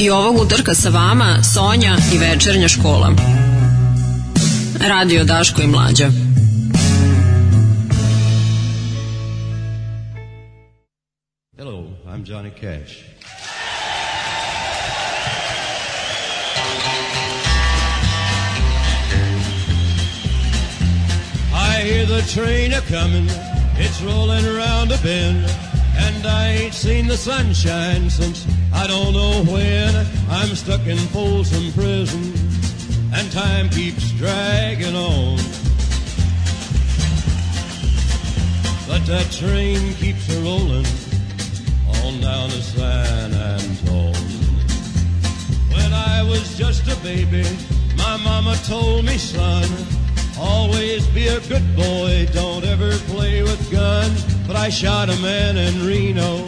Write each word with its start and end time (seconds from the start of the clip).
I 0.00 0.10
ovog 0.10 0.36
utorka 0.40 0.74
sa 0.74 0.88
vama 0.88 1.42
Sonja 1.42 1.96
i 2.14 2.18
večernja 2.18 2.68
škola. 2.68 3.10
Radio 4.88 5.24
Daško 5.24 5.62
i 5.62 5.66
Mlađa. 5.66 6.10
Hello, 11.56 11.84
I'm 12.06 12.24
Johnny 12.24 12.50
Cash. 12.60 12.92
I 21.52 21.82
hear 21.82 22.06
the 22.06 22.22
train 22.34 22.72
a 22.72 22.80
coming, 22.80 23.28
it's 23.78 24.00
rolling 24.02 24.46
around 24.46 24.92
a 24.92 24.98
bend, 25.02 25.44
and 25.98 26.26
I 26.26 26.48
ain't 26.48 26.74
seen 26.74 27.06
the 27.06 27.16
sunshine 27.16 28.08
since 28.10 28.46
I 28.72 28.86
don't 28.86 29.12
know 29.12 29.44
when. 29.52 29.94
I'm 30.30 30.54
stuck 30.54 30.86
in 30.86 30.98
Folsom 31.14 31.72
Prison, 31.72 32.32
and 33.14 33.30
time 33.32 33.68
keeps 33.70 34.10
dragging 34.12 34.94
on. 34.94 35.36
But 38.86 39.04
that 39.06 39.28
train 39.30 39.94
keeps 39.94 40.28
a 40.34 40.40
rolling 40.40 40.86
on 42.04 42.20
down 42.20 42.48
to 42.50 42.62
San 42.62 43.34
Antone. 43.34 44.14
When 45.74 45.92
I 45.92 46.22
was 46.22 46.56
just 46.56 46.88
a 46.88 46.96
baby, 47.02 47.44
my 47.96 48.16
mama 48.18 48.56
told 48.64 49.04
me, 49.04 49.18
son, 49.18 49.68
always 50.38 51.06
be 51.08 51.26
a 51.28 51.40
good 51.48 51.76
boy, 51.76 52.28
don't 52.32 52.64
ever 52.64 52.92
play 53.12 53.42
with 53.42 53.70
guns. 53.70 54.37
But 54.48 54.56
I 54.56 54.70
shot 54.70 55.10
a 55.10 55.16
man 55.20 55.58
in 55.58 55.84
Reno 55.84 56.46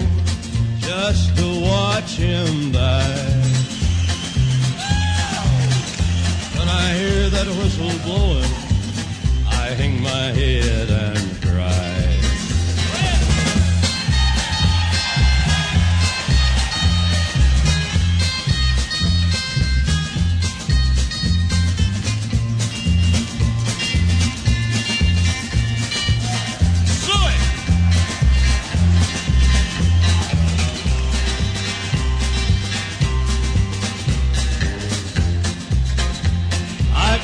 just 0.78 1.36
to 1.36 1.60
watch 1.60 2.16
him 2.16 2.72
die. 2.72 3.30
When 6.56 6.66
I 6.66 6.94
hear 6.94 7.28
that 7.28 7.46
whistle 7.46 7.92
blowing, 8.02 8.52
I 9.46 9.74
hang 9.76 10.00
my 10.02 10.32
head 10.32 10.88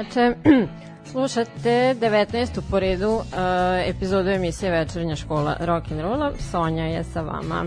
Večer. 0.00 0.34
Slušate 1.04 1.94
19. 2.00 2.60
po 2.70 2.80
redu 2.80 3.10
uh, 3.10 3.22
epizodu 3.86 4.30
emisije 4.30 4.70
Večernja 4.70 5.16
škola 5.16 5.56
rock'n'rolla. 5.60 6.32
Sonja 6.50 6.84
je 6.84 7.04
sa 7.04 7.20
vama. 7.20 7.64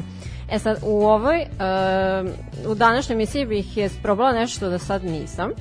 E 0.49 0.59
sad, 0.59 0.77
u 0.81 1.05
ovoj, 1.05 1.41
uh, 1.41 2.71
u 2.71 2.75
današnjoj 2.75 3.13
emisiji 3.13 3.45
bih 3.45 3.77
je 3.77 3.89
sprobala 3.89 4.31
nešto 4.31 4.69
da 4.69 4.79
sad 4.79 5.03
nisam, 5.03 5.49
uh, 5.49 5.55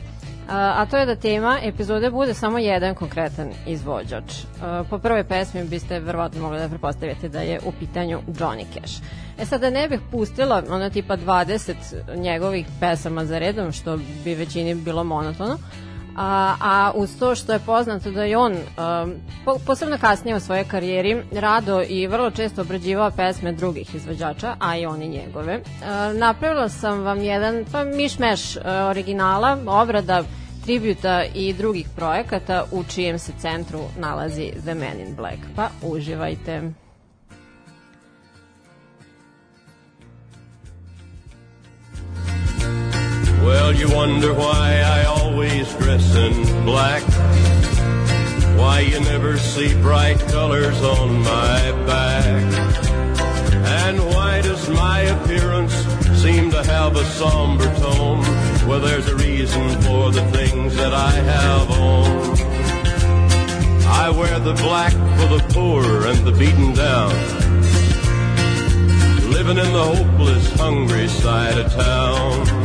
a 0.48 0.86
to 0.90 0.96
je 0.96 1.06
da 1.06 1.16
tema 1.16 1.58
epizode 1.62 2.10
bude 2.10 2.34
samo 2.34 2.58
jedan 2.58 2.94
konkretan 2.94 3.50
izvođač. 3.66 4.32
Uh, 4.32 4.88
po 4.90 4.98
prvoj 4.98 5.24
pesmi 5.24 5.64
biste 5.64 6.00
verovatno 6.00 6.42
mogli 6.42 6.58
da 6.58 6.68
prepostavite 6.68 7.28
da 7.28 7.40
je 7.40 7.60
u 7.64 7.72
pitanju 7.72 8.20
Johnny 8.28 8.64
Cash. 8.74 9.02
E 9.38 9.46
sad 9.46 9.60
da 9.60 9.70
ne 9.70 9.88
bih 9.88 10.00
pustila 10.10 10.62
ono 10.70 10.90
tipa 10.90 11.16
20 11.16 11.74
njegovih 12.16 12.66
pesama 12.80 13.24
za 13.24 13.38
redom, 13.38 13.72
što 13.72 13.96
bi 14.24 14.34
većini 14.34 14.74
bilo 14.74 15.04
monotono, 15.04 15.58
A, 16.16 16.56
a 16.60 16.92
uz 16.94 17.18
to 17.18 17.34
što 17.34 17.52
je 17.52 17.58
poznato 17.58 18.10
da 18.10 18.24
je 18.24 18.36
on, 18.36 18.52
um, 18.52 19.14
po, 19.44 19.58
posebno 19.66 19.98
kasnije 19.98 20.36
u 20.36 20.40
svojoj 20.40 20.64
karijeri, 20.64 21.22
rado 21.32 21.82
i 21.88 22.06
vrlo 22.06 22.30
često 22.30 22.60
obrađivao 22.60 23.10
pesme 23.10 23.52
drugih 23.52 23.94
izvođača, 23.94 24.56
a 24.58 24.76
i 24.76 24.86
oni 24.86 25.08
njegove. 25.08 25.56
Uh, 25.56 26.18
napravila 26.18 26.68
sam 26.68 27.00
vam 27.00 27.22
jedan 27.22 27.64
pa, 27.72 27.84
mišmeš 27.84 28.56
uh, 28.56 28.62
originala, 28.90 29.58
obrada, 29.66 30.22
tributa 30.64 31.24
i 31.34 31.52
drugih 31.52 31.88
projekata 31.96 32.64
u 32.72 32.84
čijem 32.84 33.18
se 33.18 33.32
centru 33.38 33.80
nalazi 33.98 34.50
The 34.64 34.74
Man 34.74 35.00
in 35.06 35.14
Black. 35.16 35.38
Pa 35.56 35.68
uživajte. 35.82 36.81
Well, 43.42 43.74
you 43.74 43.90
wonder 43.90 44.32
why 44.32 44.80
I 44.80 45.04
always 45.04 45.74
dress 45.74 46.14
in 46.14 46.64
black. 46.64 47.02
Why 48.56 48.80
you 48.80 49.00
never 49.00 49.36
see 49.36 49.74
bright 49.82 50.20
colors 50.28 50.80
on 50.80 51.22
my 51.22 51.72
back. 51.84 52.24
And 53.84 53.98
why 54.06 54.42
does 54.42 54.68
my 54.70 55.00
appearance 55.00 55.74
seem 56.22 56.52
to 56.52 56.62
have 56.62 56.94
a 56.94 57.04
somber 57.04 57.66
tone? 57.78 58.20
Well, 58.68 58.78
there's 58.78 59.08
a 59.08 59.16
reason 59.16 59.68
for 59.82 60.12
the 60.12 60.24
things 60.30 60.76
that 60.76 60.94
I 60.94 61.10
have 61.10 61.70
on. 61.70 62.22
I 64.04 64.10
wear 64.10 64.38
the 64.38 64.54
black 64.54 64.92
for 64.92 65.28
the 65.36 65.44
poor 65.52 66.06
and 66.06 66.24
the 66.24 66.32
beaten 66.32 66.74
down. 66.74 67.10
Living 69.32 69.58
in 69.58 69.72
the 69.72 69.84
hopeless, 69.96 70.52
hungry 70.54 71.08
side 71.08 71.58
of 71.58 71.72
town. 71.72 72.61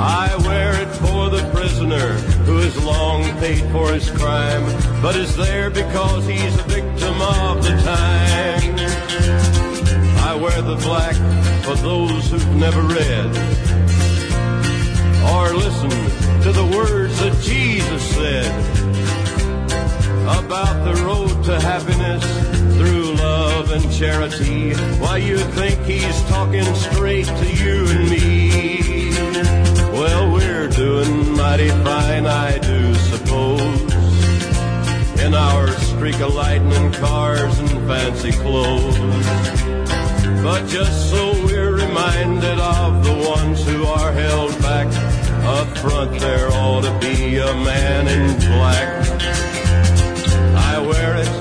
I 0.00 0.36
wear 0.46 0.80
it 0.80 0.88
for 0.94 1.28
the 1.28 1.50
prisoner 1.52 2.12
who 2.46 2.58
has 2.58 2.84
long 2.84 3.24
paid 3.40 3.68
for 3.72 3.92
his 3.92 4.08
crime, 4.10 4.64
but 5.02 5.16
is 5.16 5.36
there 5.36 5.70
because 5.70 6.24
he's 6.24 6.54
a 6.56 6.62
victim 6.62 7.20
of 7.20 7.64
the 7.64 7.70
time. 7.82 8.76
I 10.24 10.36
wear 10.36 10.62
the 10.62 10.76
black 10.76 11.16
for 11.64 11.74
those 11.82 12.30
who've 12.30 12.54
never 12.54 12.80
read 12.82 13.26
or 15.34 15.54
listened 15.56 16.42
to 16.44 16.52
the 16.52 16.70
words 16.76 17.18
that 17.18 17.36
Jesus 17.42 18.02
said 18.14 18.46
about 20.22 20.84
the 20.84 21.02
road 21.02 21.42
to 21.44 21.58
happiness 21.58 22.24
through 22.76 23.14
love 23.14 23.72
and 23.72 23.92
charity. 23.92 24.74
Why 25.00 25.16
you 25.16 25.38
think 25.38 25.80
he's 25.80 26.22
talking 26.24 26.72
straight 26.76 27.26
to 27.26 27.52
you 27.56 27.86
and 27.88 28.10
me? 28.10 28.77
Doing 30.78 31.36
mighty 31.36 31.70
fine, 31.70 32.24
I 32.26 32.56
do 32.58 32.94
suppose. 32.94 33.82
In 35.20 35.34
our 35.34 35.66
streak 35.72 36.20
of 36.20 36.32
lightning, 36.36 36.92
cars, 36.92 37.58
and 37.58 37.68
fancy 37.88 38.30
clothes. 38.30 38.96
But 40.40 40.68
just 40.68 41.10
so 41.10 41.32
we're 41.46 41.72
reminded 41.72 42.60
of 42.60 43.04
the 43.04 43.12
ones 43.28 43.66
who 43.66 43.86
are 43.86 44.12
held 44.12 44.56
back, 44.62 44.86
up 45.42 45.66
front 45.78 46.20
there 46.20 46.48
ought 46.52 46.82
to 46.82 46.96
be 47.00 47.38
a 47.38 47.54
man 47.54 48.06
in 48.06 48.36
black. 48.38 49.20
I 50.70 50.78
wear 50.78 51.16
it 51.16 51.32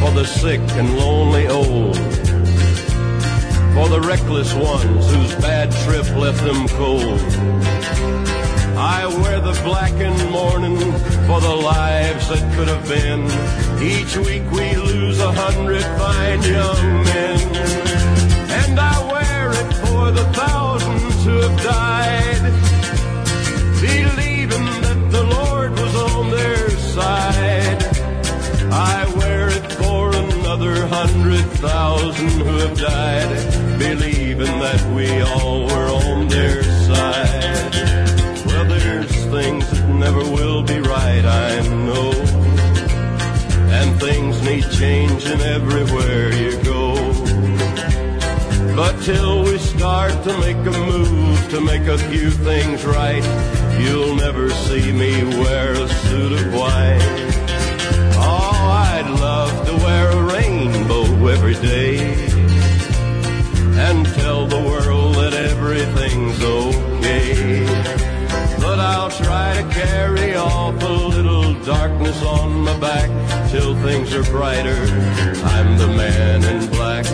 for 0.00 0.10
the 0.12 0.24
sick 0.24 0.60
and 0.70 0.96
lonely 0.96 1.48
old, 1.48 1.96
for 3.74 3.90
the 3.90 4.00
reckless 4.00 4.54
ones 4.54 5.12
whose 5.12 5.34
bad 5.34 5.70
trip 5.84 6.08
left 6.16 6.42
them 6.42 6.66
cold. 6.68 7.85
I 8.78 9.06
wear 9.06 9.40
the 9.40 9.58
black 9.64 9.86
blackened 9.96 10.30
mourning 10.30 10.76
for 11.26 11.40
the 11.40 11.56
lives 11.56 12.28
that 12.28 12.42
could 12.54 12.68
have 12.68 12.86
been. 12.86 13.24
Each 13.82 14.14
week 14.18 14.44
we 14.50 14.76
lose 14.76 15.18
a 15.18 15.32
hundred 15.32 15.82
fine 15.98 16.42
young 16.42 17.04
men. 17.04 17.40
And 18.60 18.78
I 18.78 18.96
wear 19.12 19.50
it 19.52 19.72
for 19.86 20.10
the 20.10 20.24
thousands 20.34 21.24
who 21.24 21.36
have 21.46 21.58
died, 21.62 22.42
believing 23.80 24.66
that 24.84 25.08
the 25.10 25.24
Lord 25.24 25.70
was 25.72 25.94
on 26.12 26.30
their 26.30 26.70
side. 26.70 27.82
I 28.70 29.10
wear 29.16 29.48
it 29.48 29.72
for 29.72 30.14
another 30.14 30.86
hundred 30.86 31.46
thousand 31.64 32.28
who 32.28 32.56
have 32.64 32.78
died, 32.78 33.78
believing 33.78 34.60
that 34.60 34.82
we 34.94 35.22
all 35.22 35.55
never 40.06 40.30
will 40.30 40.62
be 40.62 40.78
right, 40.78 41.24
I 41.24 41.50
know. 41.86 42.12
And 43.78 43.88
things 44.00 44.40
need 44.42 44.64
changing 44.70 45.40
everywhere 45.40 46.32
you 46.32 46.52
go. 46.62 46.94
But 48.76 48.94
till 49.02 49.42
we 49.42 49.58
start 49.58 50.12
to 50.26 50.32
make 50.38 50.62
a 50.72 50.76
move 50.92 51.50
to 51.50 51.60
make 51.60 51.86
a 51.88 51.98
few 52.10 52.30
things 52.30 52.84
right, 52.84 53.24
you'll 53.80 54.14
never 54.14 54.48
see 54.66 54.92
me 54.92 55.12
wear 55.42 55.72
a 55.72 55.88
suit 55.88 56.32
of 56.40 56.54
white. 56.54 57.08
Oh, 58.30 58.58
I'd 58.92 59.10
love 59.28 59.54
to 59.68 59.74
wear 59.86 60.10
a 60.10 60.22
rainbow 60.34 61.04
every 61.34 61.54
day 61.54 61.96
and 63.86 64.06
tell 64.20 64.46
the 64.46 64.62
world 64.70 65.16
that 65.16 65.32
everything's 65.32 66.40
okay. 66.40 67.95
But 68.76 68.84
I'll 68.84 69.10
try 69.10 69.54
to 69.54 69.62
carry 69.70 70.34
off 70.34 70.82
a 70.82 70.86
little 70.86 71.54
darkness 71.64 72.22
on 72.22 72.60
my 72.60 72.78
back 72.78 73.08
till 73.50 73.74
things 73.76 74.12
are 74.12 74.22
brighter. 74.24 74.76
I'm 75.44 75.78
the 75.78 75.88
man 75.88 76.44
in 76.44 76.68
black. 76.68 77.06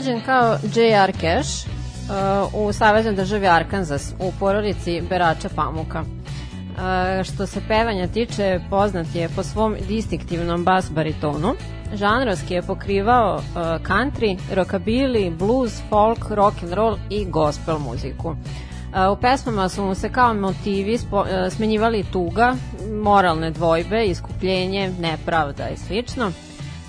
Rođen 0.00 0.20
kao 0.20 0.56
J.R. 0.74 1.12
Cash 1.12 1.66
uh, 1.66 2.54
u 2.54 2.72
saveznoj 2.72 3.14
državi 3.14 3.46
Arkansas 3.46 4.14
u 4.18 4.32
porodici 4.38 5.02
berača 5.08 5.48
pamuka. 5.56 6.00
Uh, 6.00 7.24
što 7.24 7.46
se 7.46 7.60
pevanja 7.68 8.06
tiče, 8.06 8.60
poznat 8.70 9.06
je 9.14 9.28
po 9.36 9.42
svom 9.42 9.76
distinktivnom 9.88 10.64
bas 10.64 10.90
baritonu. 10.90 11.54
Žanrovski 11.94 12.54
je 12.54 12.62
pokrivao 12.62 13.34
uh, 13.34 13.42
country, 13.62 14.38
rockabilly, 14.54 15.36
blues, 15.38 15.82
folk, 15.88 16.30
rock 16.30 16.62
and 16.62 16.72
roll 16.72 16.96
i 17.10 17.24
gospel 17.24 17.78
muziku. 17.78 18.28
Uh, 18.28 19.18
u 19.18 19.20
pesmama 19.20 19.68
su 19.68 19.84
mu 19.84 19.94
se 19.94 20.12
kao 20.12 20.34
motivi 20.34 20.98
spo, 20.98 21.20
uh, 21.20 21.26
smenjivali 21.50 22.04
tuga, 22.12 22.54
moralne 23.02 23.50
dvojbe, 23.50 24.04
iskupljenje, 24.04 24.92
nepravda 25.00 25.68
i 25.68 25.76
slično. 25.76 26.32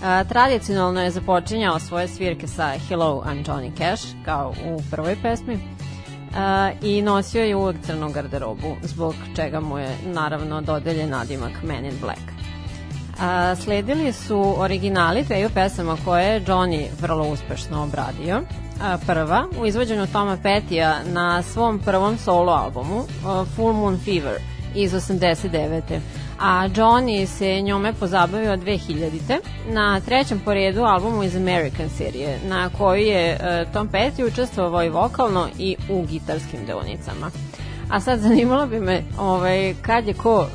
A, 0.04 0.24
tradicionalno 0.24 1.02
je 1.02 1.12
započinjao 1.12 1.80
svoje 1.80 2.08
svirke 2.08 2.48
sa 2.48 2.74
Hello, 2.90 3.24
I'm 3.26 3.46
Johnny 3.46 3.78
Cash, 3.78 4.04
kao 4.26 4.54
u 4.66 4.82
prvoj 4.92 5.16
pesmi. 5.22 5.60
A, 6.36 6.72
I 6.82 7.02
nosio 7.02 7.44
je 7.44 7.56
uvek 7.56 7.76
crnu 7.86 8.12
garderobu, 8.12 8.76
zbog 8.84 9.16
čega 9.36 9.60
mu 9.60 9.78
je 9.78 9.98
naravno 10.06 10.62
dodeljen 10.62 11.10
nadimak 11.10 11.64
Man 11.64 11.86
in 11.86 11.94
Black. 12.02 12.22
A, 13.20 13.56
sledili 13.56 14.14
su 14.14 14.56
originali 14.58 15.24
dveju 15.24 15.50
pesama 15.50 15.98
koje 16.06 16.26
je 16.26 16.46
Johnny 16.46 16.86
vrlo 17.02 17.28
uspešno 17.28 17.84
obradio. 17.84 18.42
A, 18.84 18.98
prva, 19.08 19.48
u 19.62 19.66
izvođenju 19.66 20.08
Toma 20.08 20.38
Petija 20.44 21.00
na 21.06 21.44
svom 21.44 21.80
prvom 21.80 22.18
solo 22.18 22.52
albumu, 22.52 23.04
Full 23.56 23.74
Moon 23.74 24.00
Fever, 24.06 24.38
iz 24.76 24.94
89 24.94 26.00
a 26.42 26.68
Johnny 26.76 27.26
se 27.26 27.62
njome 27.62 27.94
pozabavio 27.94 28.58
2000. 28.58 29.40
na 29.68 30.00
trećem 30.00 30.40
po 30.46 30.54
redu 30.54 30.82
albumu 30.82 31.24
iz 31.24 31.36
American 31.36 31.90
serije, 31.90 32.40
na 32.48 32.70
koju 32.78 33.02
je 33.02 33.34
uh, 33.34 33.74
Tom 33.74 33.90
Petty 33.90 34.28
učestvovao 34.28 34.84
i 34.84 34.90
vokalno 34.90 35.48
i 35.60 35.76
u 35.90 36.06
gitarskim 36.06 36.66
deonicama. 36.66 37.32
A 37.90 38.00
sad 38.00 38.20
zanimalo 38.28 38.68
bi 38.68 38.80
me 38.80 39.04
ovaj, 39.20 39.74
kad 39.82 40.08
je 40.08 40.14
ko 40.14 40.40
uh, 40.40 40.48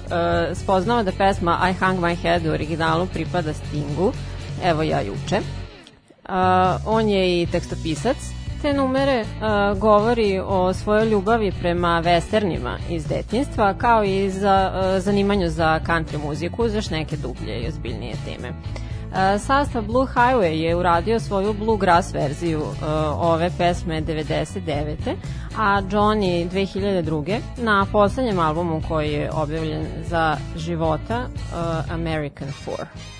spoznao 0.54 1.02
da 1.02 1.12
pesma 1.12 1.70
I 1.70 1.84
Hung 1.84 2.00
My 2.00 2.16
Head 2.16 2.46
u 2.46 2.50
originalu 2.50 3.06
pripada 3.06 3.52
Stingu, 3.52 4.12
evo 4.64 4.82
ja 4.82 5.00
juče. 5.00 5.40
Uh, 6.28 6.34
on 6.86 7.08
je 7.08 7.42
i 7.42 7.46
tekstopisac 7.46 8.16
te 8.62 8.72
numere 8.72 9.20
uh, 9.20 9.78
govori 9.78 10.40
o 10.46 10.72
svojoj 10.72 11.08
ljubavi 11.08 11.52
prema 11.60 12.02
westernima 12.04 12.78
iz 12.90 13.06
detinstva, 13.06 13.74
kao 13.74 14.04
i 14.04 14.30
za 14.30 14.72
uh, 14.74 15.02
zanimanju 15.02 15.48
za 15.48 15.80
country 15.86 16.26
muziku, 16.26 16.68
za 16.68 16.76
još 16.76 16.90
neke 16.90 17.16
dublje 17.16 17.60
i 17.60 17.68
ozbiljnije 17.68 18.14
teme. 18.24 18.48
Uh, 18.48 19.40
sastav 19.40 19.82
Blue 19.82 20.06
Highway 20.14 20.52
je 20.52 20.76
uradio 20.76 21.20
svoju 21.20 21.52
bluegrass 21.52 22.14
verziju 22.14 22.60
uh, 22.60 22.76
ove 23.20 23.50
pesme 23.58 24.02
99. 24.02 25.14
a 25.58 25.82
Johnny 25.82 26.50
2002. 26.50 27.38
na 27.56 27.86
poslednjem 27.92 28.38
albumu 28.38 28.82
koji 28.88 29.12
je 29.12 29.30
objavljen 29.32 29.86
za 30.08 30.36
života 30.56 31.28
uh, 31.28 31.92
American 31.92 32.48
4. 32.66 33.15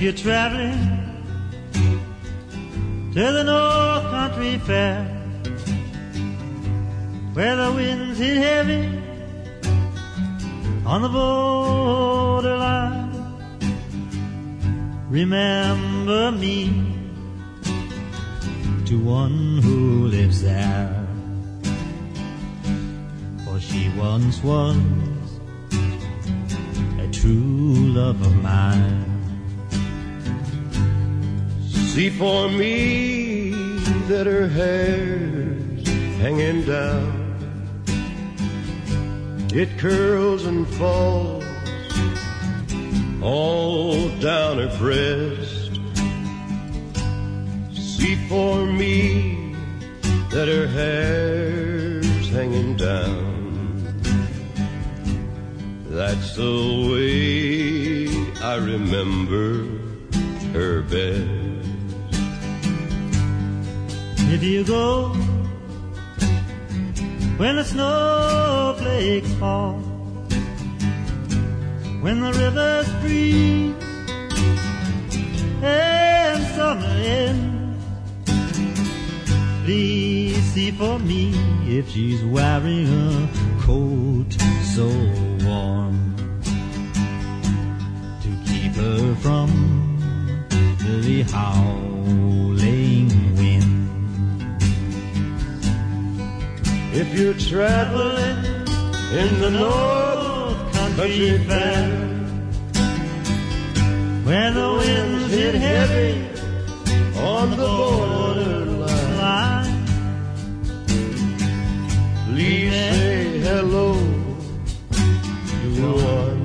If 0.00 0.04
you're 0.04 0.14
traveling 0.14 0.80
to 3.12 3.20
the 3.20 3.44
North 3.44 4.04
Country 4.04 4.56
Fair, 4.56 5.04
where 7.34 7.54
the 7.54 7.70
winds 7.70 8.18
hit 8.18 8.38
heavy 8.38 8.98
on 10.86 11.02
the 11.02 11.08
borderline, 11.10 13.12
remember 15.10 16.32
me 16.32 16.96
to 18.86 18.98
one 18.98 19.58
who 19.58 20.06
lives 20.06 20.40
there. 20.40 21.06
For 23.44 23.60
she 23.60 23.90
once 23.98 24.42
was 24.42 24.78
a 26.98 27.06
true 27.12 27.92
love 27.92 28.22
of 28.22 28.34
mine. 28.42 29.09
See 32.00 32.08
for 32.08 32.48
me 32.48 33.50
that 34.08 34.24
her 34.26 34.48
hair's 34.48 35.86
hanging 36.16 36.64
down. 36.64 37.36
It 39.52 39.68
curls 39.76 40.46
and 40.46 40.66
falls 40.66 41.44
all 43.20 44.08
down 44.16 44.56
her 44.56 44.74
breast. 44.78 45.78
See 47.74 48.16
for 48.30 48.64
me 48.64 49.54
that 50.30 50.48
her 50.48 50.66
hair's 50.68 52.30
hanging 52.30 52.76
down. 52.76 53.92
That's 55.90 56.34
the 56.34 56.56
way 56.92 58.08
I 58.42 58.54
remember 58.54 59.66
her 60.54 60.80
best. 60.80 61.29
If 64.40 64.46
you 64.46 64.64
go. 64.64 65.08
When 67.36 67.56
the 67.56 67.62
snowflakes 67.62 69.34
fall, 69.34 69.74
when 72.00 72.20
the 72.20 72.32
rivers 72.32 72.88
freeze. 73.02 73.74
And 75.62 76.42
summer 76.56 76.86
ends, 76.86 77.84
easy 79.68 80.70
for 80.70 80.98
me 80.98 81.34
if 81.68 81.90
she's 81.90 82.24
wearing 82.24 82.88
a 82.88 83.28
coat 83.60 84.32
so 84.74 84.88
warm 85.44 86.16
to 88.22 88.30
keep 88.46 88.72
her 88.72 89.14
from 89.16 89.50
the 90.78 91.24
howling 91.30 92.39
If 97.00 97.18
you're 97.18 97.32
traveling 97.32 98.44
in 99.20 99.40
the 99.40 99.50
North 99.50 100.72
Country 100.74 101.38
Fair, 101.48 101.88
Where 104.26 104.50
the 104.52 104.68
winds 104.74 105.32
hit 105.32 105.54
heavy 105.54 106.28
on 107.18 107.50
the 107.52 107.56
borderline, 107.56 109.16
line, 109.16 109.86
please 112.26 112.70
say 112.70 113.38
hello 113.48 113.94
to 115.72 115.92
one 116.04 116.42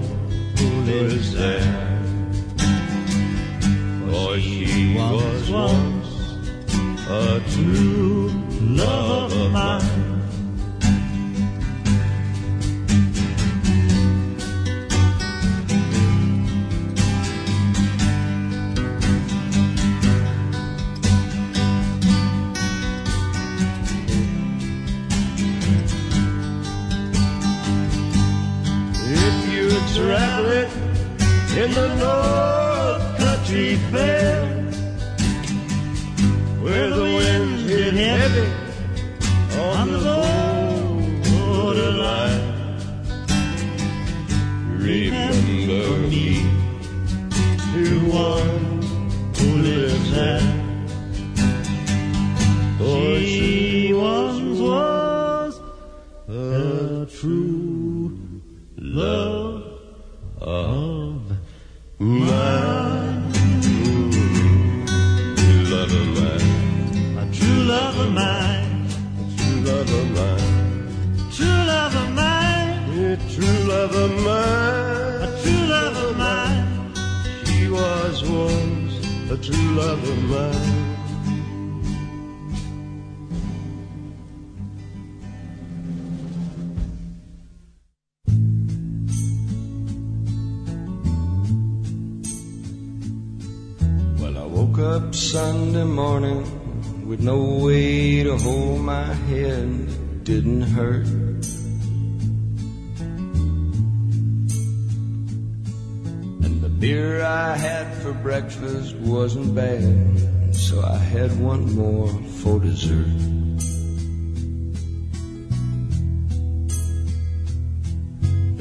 who 0.55 0.69
lives 0.89 1.33
there. 1.33 1.67
For 4.07 4.39
she 4.39 4.95
was 4.95 5.51
once 5.51 6.07
a 7.09 7.41
true 7.51 8.29
love 8.61 9.33
of 9.33 9.51
mine. 9.51 9.94
In 31.65 31.73
the 31.73 31.87
North 31.95 33.17
Country 33.17 33.75
Fair, 33.91 34.45
where 36.61 36.89
the 36.91 37.03
winds 37.17 37.63
hit 37.67 37.93
heavy 37.93 38.47
on 39.59 39.91
the 39.91 40.19
borderline, 41.25 42.43
remember 44.77 45.97
me 46.07 46.27
to 47.73 47.83
one 48.11 48.81
who 49.35 49.47
lives 49.63 50.11
there. 50.11 50.44
Love 73.95 74.11
of 74.11 74.23
mine. 74.25 75.21
a 75.21 75.41
true 75.41 75.67
love 75.67 75.97
of 76.05 76.17
mine. 76.17 76.93
She 77.45 77.69
was 77.69 78.23
once 78.23 78.93
a 79.31 79.37
true 79.37 79.69
love 79.81 80.03
of 80.03 80.19
mine. 80.33 80.83
Well, 94.19 94.37
I 94.37 94.45
woke 94.45 94.79
up 94.79 95.15
Sunday 95.15 95.85
morning 95.85 96.41
with 97.07 97.21
no 97.21 97.37
way 97.65 98.23
to 98.23 98.37
hold 98.37 98.81
my 98.81 99.13
head. 99.29 99.69
It 99.69 100.23
didn't 100.25 100.63
hurt. 100.63 101.07
Beer 106.85 107.23
I 107.23 107.55
had 107.55 107.87
for 108.03 108.13
breakfast 108.13 108.93
wasn't 108.97 109.55
bad, 109.55 110.55
so 110.55 110.83
I 110.83 110.97
had 110.97 111.31
one 111.39 111.63
more 111.73 112.09
for 112.39 112.59
dessert. 112.59 113.17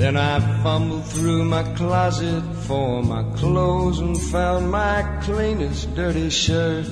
Then 0.01 0.17
I 0.17 0.41
fumbled 0.63 1.05
through 1.05 1.45
my 1.45 1.65
closet 1.75 2.43
for 2.67 3.03
my 3.03 3.25
clothes 3.37 3.99
and 3.99 4.19
found 4.19 4.71
my 4.71 5.03
cleanest 5.25 5.95
dirty 5.95 6.31
shirt. 6.31 6.89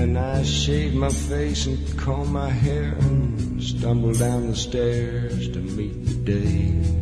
And 0.00 0.18
I 0.18 0.42
shaved 0.42 0.96
my 0.96 1.10
face 1.10 1.66
and 1.66 1.78
combed 1.96 2.32
my 2.32 2.50
hair 2.50 2.96
and 2.98 3.33
stumbled 3.64 4.18
down 4.18 4.48
the 4.48 4.56
stairs 4.56 5.48
to 5.48 5.58
meet 5.58 6.04
the 6.04 6.14
day. 6.32 6.94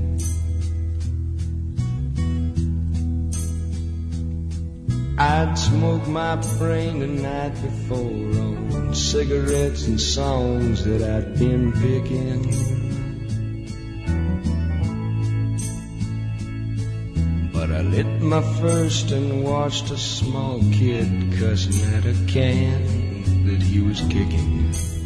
I'd 5.19 5.59
smoked 5.59 6.07
my 6.07 6.37
brain 6.59 7.01
the 7.01 7.09
night 7.09 7.55
before 7.61 7.99
on 7.99 8.95
cigarettes 8.95 9.89
and 9.89 10.01
songs 10.01 10.85
that 10.85 11.03
I'd 11.03 11.37
been 11.37 11.73
picking. 11.73 12.43
But 17.53 17.73
I 17.73 17.81
lit 17.81 18.21
my 18.21 18.43
first 18.61 19.11
and 19.11 19.43
watched 19.43 19.91
a 19.91 19.99
small 19.99 20.61
kid 20.73 21.09
cussing 21.41 21.95
at 21.95 22.07
a 22.07 22.15
can 22.27 23.47
that 23.47 23.63
he 23.63 23.81
was 23.81 24.01
kicking. 24.03 25.02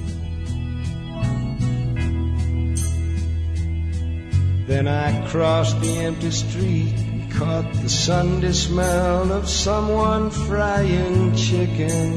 Then 4.76 4.88
I 4.88 5.26
crossed 5.28 5.80
the 5.80 5.96
empty 6.00 6.30
street 6.30 6.92
caught 7.30 7.72
the 7.80 7.88
Sunday 7.88 8.52
smell 8.52 9.32
of 9.32 9.48
someone 9.48 10.28
frying 10.28 11.34
chicken. 11.34 12.10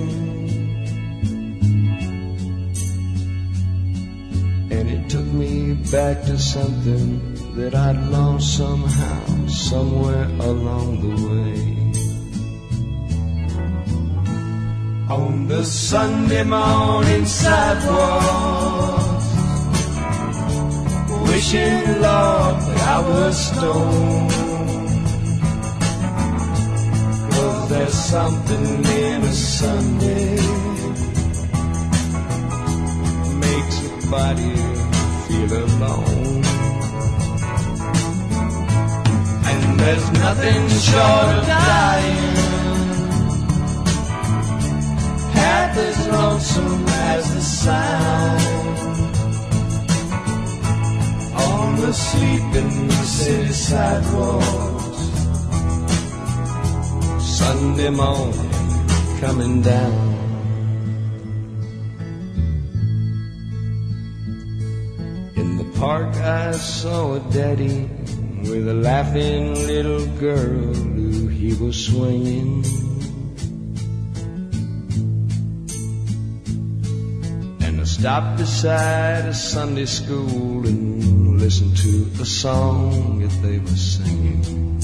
And 4.76 4.90
it 4.92 5.10
took 5.10 5.26
me 5.28 5.76
back 5.90 6.22
to 6.24 6.38
something 6.38 7.56
that 7.56 7.74
I'd 7.76 8.10
lost 8.10 8.58
somehow, 8.58 9.48
somewhere 9.48 10.26
along 10.26 11.00
the 11.06 11.16
way. 11.30 11.64
On 15.16 15.48
the 15.48 15.64
Sunday 15.64 16.44
morning 16.44 17.26
sidewalk 17.26 19.09
wishing, 21.40 22.02
Lord, 22.02 22.56
but 22.66 22.80
I 22.96 23.00
was 23.10 23.36
stoned. 23.48 24.32
Cause 27.32 27.70
there's 27.70 27.94
something 27.94 28.66
in 29.04 29.22
a 29.24 29.32
Sunday 29.32 30.36
makes 33.46 33.78
a 33.88 34.12
body 34.12 34.56
feel 35.26 35.52
alone. 35.66 36.44
And 39.50 39.80
there's 39.80 40.08
nothing 40.26 40.62
short 40.88 41.30
of 41.38 41.46
dying 41.48 42.36
half 45.40 45.78
as 45.88 46.08
lonesome 46.10 46.86
as 46.88 47.34
the 47.34 47.42
sound 47.42 49.09
on 51.84 52.88
the 52.88 52.94
city 53.06 53.54
sidewalks. 53.54 55.00
Sunday 57.40 57.90
morning 57.90 58.50
coming 59.20 59.62
down. 59.62 59.94
In 65.36 65.58
the 65.58 65.80
park, 65.80 66.14
I 66.16 66.52
saw 66.52 67.16
a 67.16 67.20
daddy 67.32 67.90
with 68.44 68.68
a 68.68 68.74
laughing 68.74 69.54
little 69.54 70.06
girl 70.18 70.74
who 70.74 71.28
he 71.28 71.54
was 71.54 71.86
swinging. 71.86 72.66
And 77.62 77.80
I 77.80 77.84
stopped 77.86 78.38
beside 78.38 79.26
a 79.26 79.34
Sunday 79.34 79.86
school 79.86 80.68
and 80.68 81.19
listened 81.40 81.78
to 81.78 82.22
a 82.22 82.26
song 82.26 83.20
that 83.20 83.32
they 83.42 83.60
were 83.60 83.68
singing. 83.68 84.78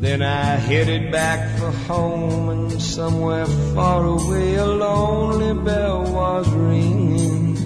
Then 0.00 0.22
I 0.22 0.56
headed 0.56 1.12
back 1.12 1.58
for 1.58 1.70
home, 1.70 2.48
and 2.48 2.80
somewhere 2.80 3.44
far 3.74 4.06
away 4.06 4.54
a 4.54 4.64
lonely 4.64 5.52
bell 5.62 6.10
was 6.10 6.48
ringing. 6.48 7.58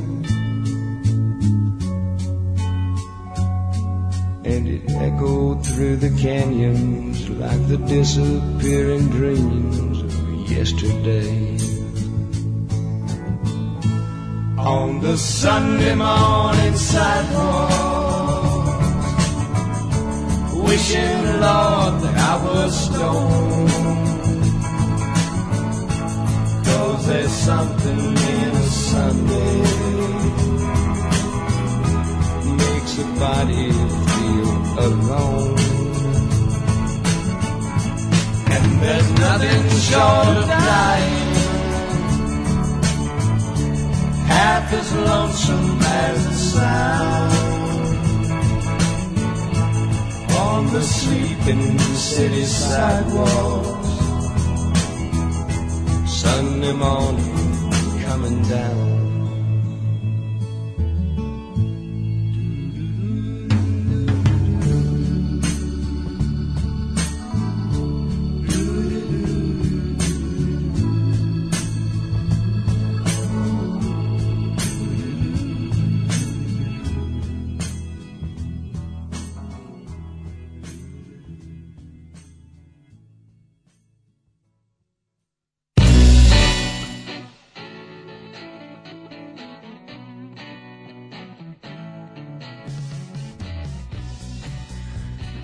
And 4.45 4.69
it 4.69 4.91
echoed 4.91 5.65
through 5.65 5.97
the 5.99 6.11
canyons 6.21 7.31
like 7.31 7.69
the 7.69 7.77
disappearing 7.77 9.09
dreams 9.11 10.03
of 10.03 10.51
yesterday. 10.51 11.64
On 14.65 14.99
the 14.99 15.15
Sunday 15.19 15.95
morning 15.95 16.75
sidewalk, 16.75 17.71
wishing, 20.67 21.23
Lord, 21.45 22.01
that 22.01 22.17
I 22.17 22.35
was 22.43 22.73
stoned. 22.87 23.71
Cause 26.65 27.07
there's 27.07 27.31
something 27.31 27.99
in 27.99 28.51
a 28.57 28.67
Sunday 28.91 29.61
makes 32.57 32.99
a 32.99 33.07
body 33.21 33.71
feel 34.09 34.51
alone. 34.89 35.59
And 38.55 38.81
there's 38.81 39.11
nothing 39.13 39.69
short 39.79 40.37
of 40.39 40.49
dying 40.49 41.24
half 44.27 44.73
as 44.73 44.93
lonesome 44.95 45.79
as 45.83 46.27
the 46.27 46.35
sound 46.35 47.55
on 50.37 50.67
the 50.73 50.83
sleeping 50.83 51.79
city 51.79 52.45
sidewalks. 52.45 53.93
Sunday 56.21 56.73
morning 56.73 58.03
coming 58.05 58.43
down. 58.43 59.04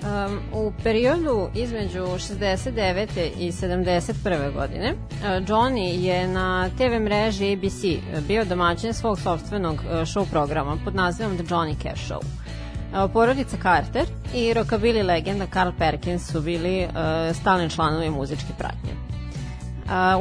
Um, 0.01 0.39
u 0.53 0.73
periodu 0.83 1.49
između 1.55 1.99
69. 1.99 3.31
i 3.39 3.53
71. 3.53 4.53
godine 4.55 4.93
uh, 4.93 5.27
Johnny 5.47 6.05
je 6.05 6.29
na 6.29 6.69
TV 6.69 7.03
mreži 7.03 7.53
ABC 7.53 8.05
bio 8.29 8.45
domaćin 8.45 8.95
svog 8.95 9.21
sobstvenog 9.21 9.75
uh, 9.75 9.91
show 9.91 10.31
programa 10.31 10.77
pod 10.85 10.95
nazivom 10.95 11.37
The 11.37 11.45
Johnny 11.45 11.75
Cash 11.83 12.11
Show. 12.11 12.19
Uh, 12.19 13.13
porodica 13.13 13.57
Carter 13.63 14.07
i 14.35 14.55
rockabilly 14.55 15.03
legenda 15.03 15.47
Carl 15.53 15.71
Perkins 15.79 16.33
su 16.33 16.41
bili 16.41 16.85
uh, 16.85 17.37
stalni 17.37 17.71
članovi 17.71 18.11
muzičke 18.11 18.53
pratnje. 18.59 19.00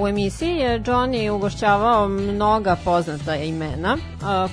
U 0.02 0.08
emisiji 0.08 0.56
je 0.56 0.80
Johnny 0.80 1.32
ugošćavao 1.32 2.08
mnoga 2.08 2.76
poznata 2.86 3.36
imena, 3.36 3.98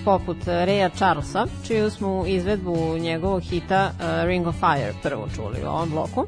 poput 0.05 0.37
Raya 0.47 0.91
Charlesa, 0.97 1.47
čiju 1.67 1.91
smo 1.91 2.27
izvedbu 2.27 2.99
njegovog 2.99 3.43
hita 3.43 3.91
Ring 4.25 4.47
of 4.47 4.55
Fire 4.55 4.93
prvo 5.03 5.29
čuli 5.37 5.65
u 5.65 5.69
ovom 5.69 5.91
bloku. 5.91 6.27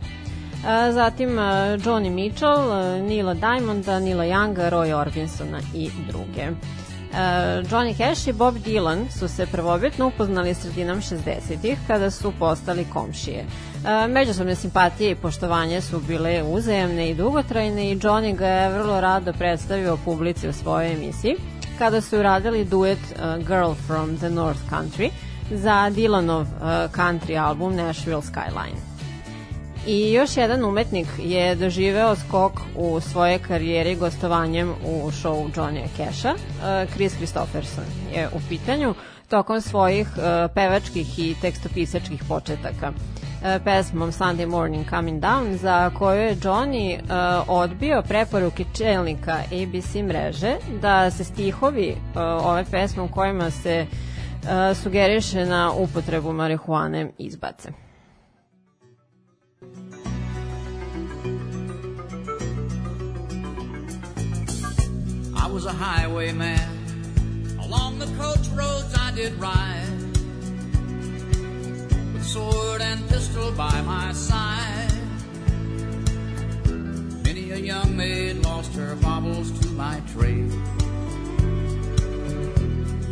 Zatim 0.93 1.29
Johnny 1.79 2.11
Mitchell, 2.11 2.61
Nila 3.03 3.35
Diamonda, 3.35 4.01
Nila 4.01 4.25
Younga, 4.25 4.71
Roy 4.71 4.95
Orbisona 4.95 5.61
i 5.75 5.91
druge. 6.09 6.49
Johnny 7.71 7.97
Cash 7.97 8.29
i 8.29 8.33
Bob 8.33 8.55
Dylan 8.55 9.11
su 9.19 9.29
se 9.29 9.47
prvobitno 9.47 10.07
upoznali 10.07 10.55
sredinom 10.55 11.01
60-ih 11.01 11.79
kada 11.87 12.11
su 12.11 12.33
postali 12.39 12.87
komšije. 12.93 13.45
Uh, 13.79 14.11
međusobne 14.11 14.55
simpatije 14.55 15.11
i 15.11 15.15
poštovanje 15.15 15.81
su 15.81 16.01
bile 16.01 16.43
uzajemne 16.43 17.11
i 17.11 17.15
dugotrajne 17.15 17.91
i 17.91 17.97
Johnny 17.97 18.37
ga 18.37 18.47
je 18.47 18.79
vrlo 18.79 19.01
rado 19.01 19.33
predstavio 19.33 19.99
publici 20.05 20.49
u 20.49 20.53
svojoj 20.53 20.93
emisiji 20.93 21.37
kada 21.79 22.01
su 22.01 22.19
uradili 22.19 22.65
duet 22.65 22.99
uh, 22.99 23.47
Girl 23.47 23.73
from 23.87 24.17
the 24.17 24.31
North 24.31 24.61
Country 24.71 25.11
za 25.51 25.91
Dylanov 25.91 26.41
uh, 26.41 26.93
country 26.97 27.47
album 27.47 27.77
Nashville 27.77 28.23
Skyline. 28.23 28.79
I 29.87 30.13
još 30.13 30.37
jedan 30.37 30.65
umetnik 30.65 31.07
je 31.19 31.55
doživeo 31.55 32.17
skok 32.17 32.53
u 32.77 33.01
svoje 33.01 33.39
karijeri 33.39 33.97
gostovanjem 33.97 34.71
u 34.71 35.11
show 35.11 35.51
Johnny 35.55 35.87
Casha. 35.97 36.35
Chris 36.95 37.15
Christopherson 37.15 37.85
je 38.15 38.29
u 38.29 38.41
pitanju 38.49 38.95
tokom 39.29 39.61
svojih 39.61 40.09
pevačkih 40.55 41.19
i 41.19 41.35
tekstopisačkih 41.41 42.25
početaka 42.29 42.93
pesmom 43.65 44.13
Sunday 44.13 44.47
Morning 44.47 44.85
Coming 44.91 45.21
Down 45.21 45.57
za 45.57 45.91
koju 45.91 46.21
je 46.21 46.37
Johnny 46.37 46.99
uh, 47.03 47.49
odbio 47.49 48.03
preporuke 48.03 48.65
čelnika 48.77 49.33
ABC 49.33 49.95
mreže 49.95 50.57
da 50.83 51.11
se 51.11 51.25
stihovi 51.25 51.91
uh, 52.15 52.21
ove 52.47 52.65
pesme 52.71 53.03
u 53.03 53.09
kojima 53.09 53.51
se 53.51 53.87
uh, 54.43 54.77
sugeriše 54.77 55.47
na 55.47 55.73
upotrebu 55.73 56.33
marihuane 56.33 57.11
izbace. 57.19 57.69
I 65.49 65.51
was 65.53 65.67
a 65.67 65.73
highwayman. 65.73 66.79
Along 67.65 67.99
the 67.99 68.07
coach 68.07 68.49
roads 68.57 68.95
I 68.95 69.13
did 69.15 69.33
ride. 69.41 70.08
Sword 72.29 72.83
and 72.83 73.09
pistol 73.09 73.51
by 73.53 73.81
my 73.81 74.13
side. 74.13 74.93
Many 77.25 77.53
a 77.53 77.57
young 77.57 77.97
maid 77.97 78.45
lost 78.45 78.75
her 78.75 78.95
baubles 78.97 79.51
to 79.61 79.69
my 79.69 80.03
trade. 80.13 80.53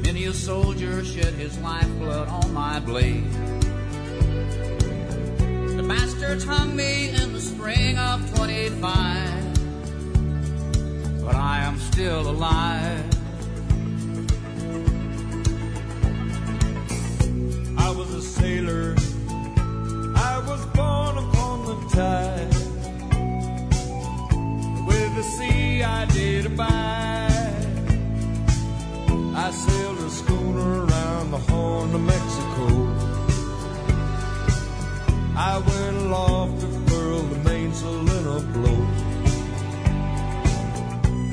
Many 0.04 0.26
a 0.26 0.34
soldier 0.34 1.02
shed 1.02 1.32
his 1.32 1.58
lifeblood 1.60 2.28
on 2.28 2.52
my 2.52 2.78
blade. 2.78 3.32
The 5.78 5.84
bastards 5.88 6.44
hung 6.44 6.76
me 6.76 7.08
in 7.08 7.32
the 7.32 7.40
spring 7.40 7.96
of 7.96 8.20
25 8.36 9.46
but 11.24 11.34
I 11.34 11.60
am 11.60 11.78
still 11.78 12.28
alive. 12.28 13.15
Was 17.96 18.12
a 18.12 18.20
sailor. 18.20 18.94
I 20.16 20.38
was 20.46 20.66
born 20.76 21.16
upon 21.16 21.56
the 21.64 21.76
tide. 21.96 22.54
With 24.86 25.14
the 25.16 25.22
sea 25.22 25.82
I 25.82 26.04
did 26.06 26.44
abide. 26.44 27.64
I 29.34 29.50
sailed 29.50 29.98
a 29.98 30.10
schooner 30.10 30.84
around 30.84 31.30
the 31.30 31.38
Horn 31.38 31.94
of 31.94 32.02
Mexico. 32.02 32.66
I 35.34 35.58
went 35.68 35.96
aloft 35.96 36.60
to 36.60 36.66
furl 36.86 37.22
the 37.22 37.38
mainsail 37.48 38.00
in 38.18 38.26
a 38.26 38.40
blow. 38.54 38.82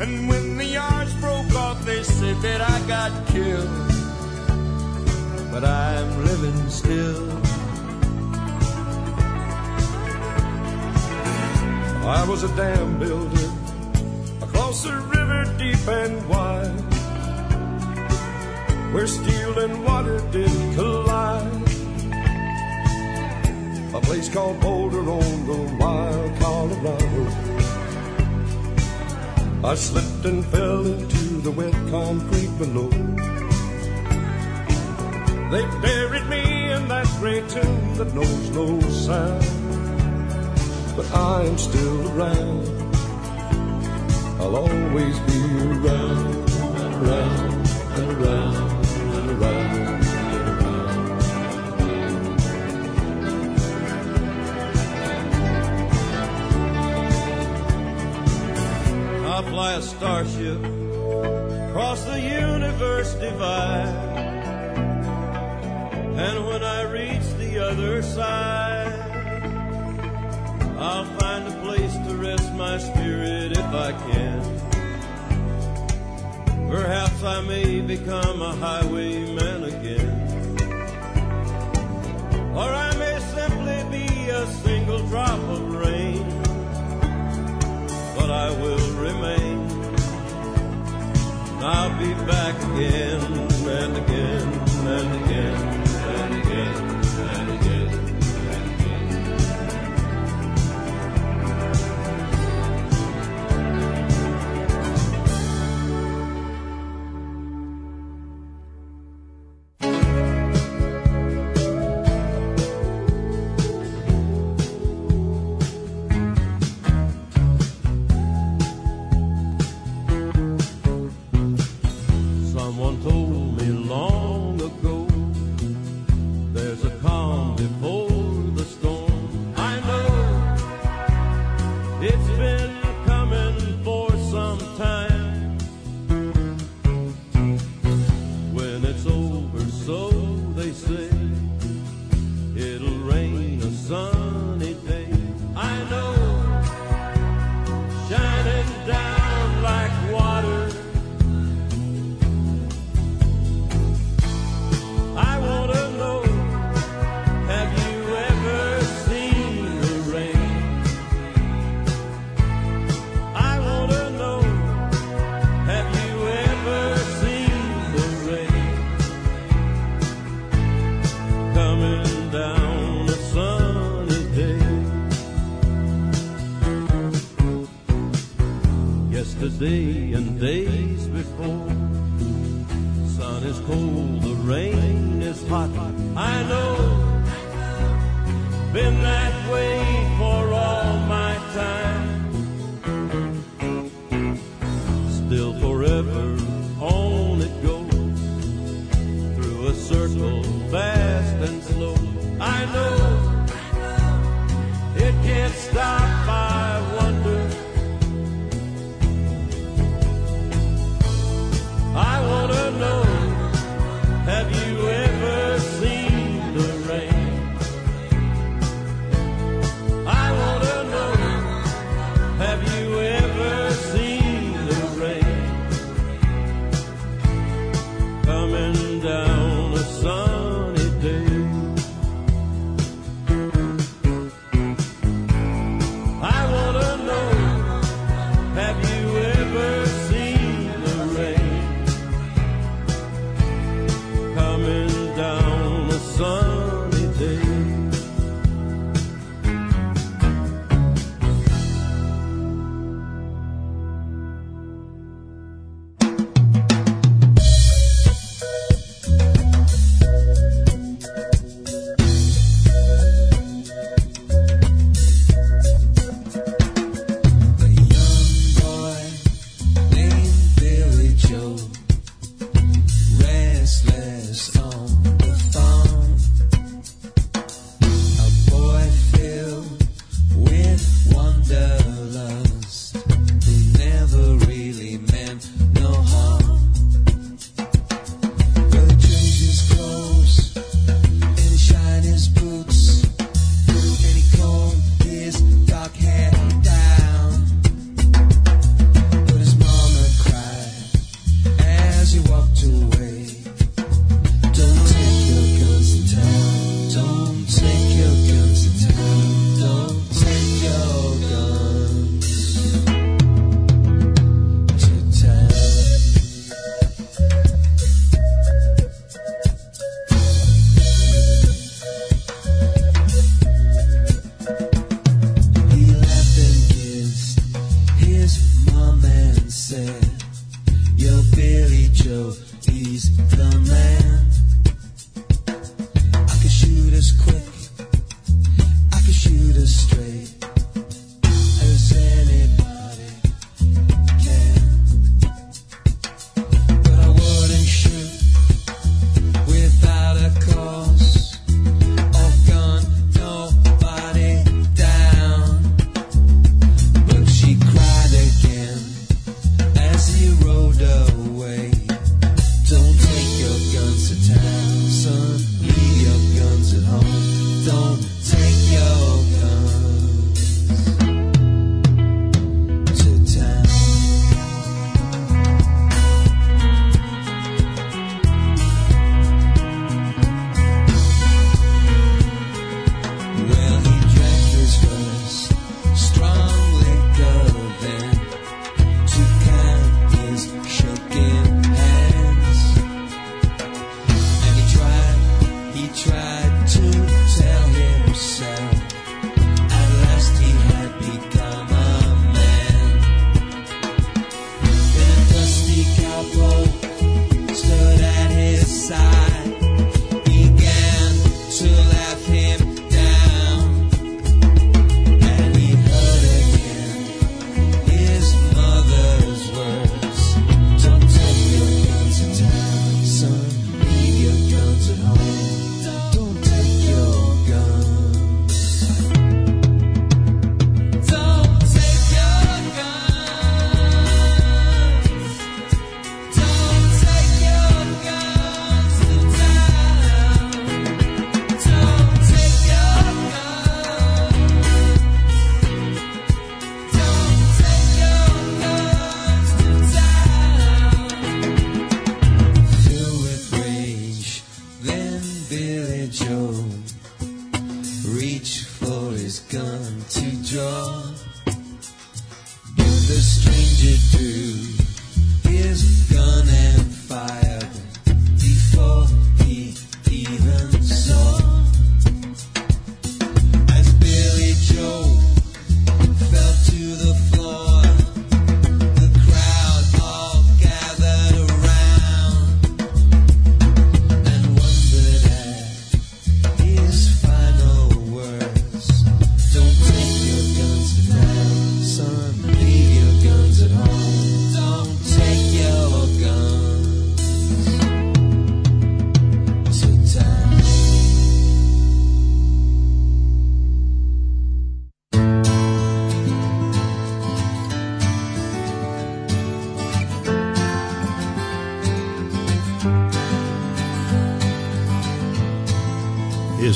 And 0.02 0.30
when 0.30 0.58
the 0.58 0.66
yards 0.66 1.14
broke 1.16 1.54
off, 1.56 1.84
they 1.84 2.04
said 2.04 2.38
that 2.38 2.62
I 2.62 2.88
got 2.88 3.12
killed. 3.28 3.83
But 5.54 5.66
I'm 5.66 6.26
living 6.26 6.68
still. 6.68 7.30
I 12.04 12.26
was 12.28 12.42
a 12.42 12.48
dam 12.56 12.98
builder 12.98 13.52
across 14.42 14.84
a 14.86 14.98
river 14.98 15.46
deep 15.60 15.88
and 15.88 16.28
wide, 16.28 16.72
where 18.94 19.06
steel 19.06 19.60
and 19.60 19.86
water 19.86 20.20
did 20.32 20.50
collide. 20.74 21.62
A 23.94 24.02
place 24.02 24.30
called 24.34 24.60
Boulder 24.60 25.08
on 25.08 25.46
the 25.46 25.78
wild 25.80 26.36
Colorado. 26.40 27.24
I 29.64 29.76
slipped 29.76 30.26
and 30.26 30.44
fell 30.48 30.84
into 30.84 31.42
the 31.42 31.52
wet 31.52 31.76
concrete 31.92 32.58
below. 32.58 32.90
They 35.54 35.66
buried 35.82 36.26
me 36.30 36.72
in 36.72 36.88
that 36.88 37.06
great 37.20 37.48
tomb 37.48 37.94
that 37.98 38.12
knows 38.16 38.50
no 38.50 38.80
sound. 38.90 39.46
But 40.96 41.06
I 41.14 41.44
am 41.44 41.60
still 41.60 42.12
around. 42.12 42.68
I'll 44.42 44.56
always 44.56 45.20
be 45.20 45.40
around, 45.62 46.50
and 46.50 46.96
around, 47.06 47.68
and 47.98 48.12
around, 48.14 48.86
and 49.14 49.30
around. 49.30 49.78
And 50.32 50.50
around. 50.50 50.98
I 59.28 59.42
fly 59.52 59.74
a 59.74 59.82
starship 59.84 60.58
across 61.70 62.06
the 62.06 62.20
universe 62.20 63.14
divide 63.14 64.13
and 66.26 66.46
when 66.48 66.64
I 66.64 66.84
reach 66.84 67.28
the 67.38 67.60
other 67.60 68.02
side, 68.02 68.98
I'll 70.80 71.04
find 71.20 71.46
a 71.50 71.56
place 71.62 71.94
to 72.08 72.16
rest 72.16 72.54
my 72.54 72.78
spirit 72.78 73.52
if 73.52 73.70
I 73.88 73.92
can. 74.08 74.40
Perhaps 76.70 77.24
I 77.24 77.42
may 77.42 77.82
become 77.82 78.42
a 78.42 78.54
highwayman 78.56 79.66
again. 79.66 80.12
Or 82.56 82.70
I 82.88 82.96
may 82.96 83.20
simply 83.38 83.84
be 83.92 84.30
a 84.30 84.48
single 84.64 85.06
drop 85.10 85.42
of 85.56 85.74
rain, 85.74 86.24
but 88.16 88.32
I 88.32 88.50
will 88.62 88.88
remain. 89.08 89.58
I'll 91.62 91.96
be 92.00 92.14
back 92.26 92.56
again 92.72 93.22
and 93.68 93.98
again. 93.98 94.23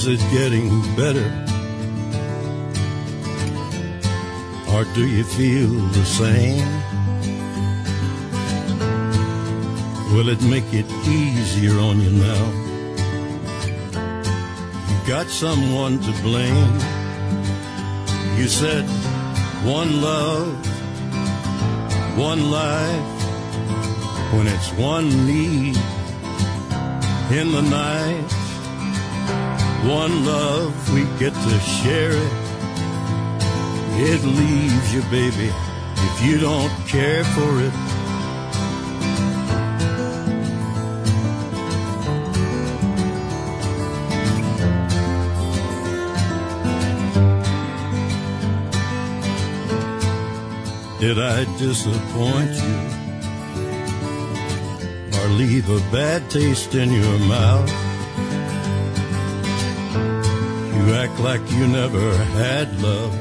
Is 0.08 0.24
getting 0.32 0.70
better? 0.95 1.28
Or 4.72 4.86
do 4.95 5.05
you 5.05 5.26
feel 5.26 5.68
the 5.68 6.05
same? 6.05 6.66
Will 10.14 10.30
it 10.30 10.41
make 10.43 10.74
it 10.74 10.89
easier 11.05 11.78
on 11.80 11.99
you 11.99 12.12
now? 12.12 12.43
You 14.89 15.08
got 15.08 15.28
someone 15.28 15.99
to 15.99 16.12
blame. 16.22 16.80
You 18.38 18.47
said 18.47 18.86
one 19.66 20.01
love, 20.01 20.55
one 22.18 22.49
life, 22.49 23.24
when 24.34 24.47
it's 24.47 24.72
one 24.72 25.10
need 25.26 25.76
in 27.30 27.51
the 27.51 27.62
night. 27.62 28.36
One 29.88 30.25
love, 30.25 30.93
we 30.93 31.05
get 31.17 31.33
to 31.33 31.59
share 31.61 32.11
it. 32.11 32.33
It 33.99 34.21
leaves 34.21 34.93
you, 34.93 35.01
baby, 35.03 35.49
if 35.95 36.25
you 36.25 36.39
don't 36.39 36.69
care 36.88 37.23
for 37.23 37.61
it. 37.61 37.71
Did 50.99 51.17
I 51.17 51.45
disappoint 51.57 52.51
you? 52.51 52.77
Or 55.17 55.27
leave 55.29 55.69
a 55.69 55.79
bad 55.93 56.29
taste 56.29 56.75
in 56.75 56.91
your 56.91 57.19
mouth? 57.19 57.86
Act 61.08 61.20
like 61.20 61.51
you 61.51 61.68
never 61.68 62.16
had 62.16 62.82
love. 62.82 63.14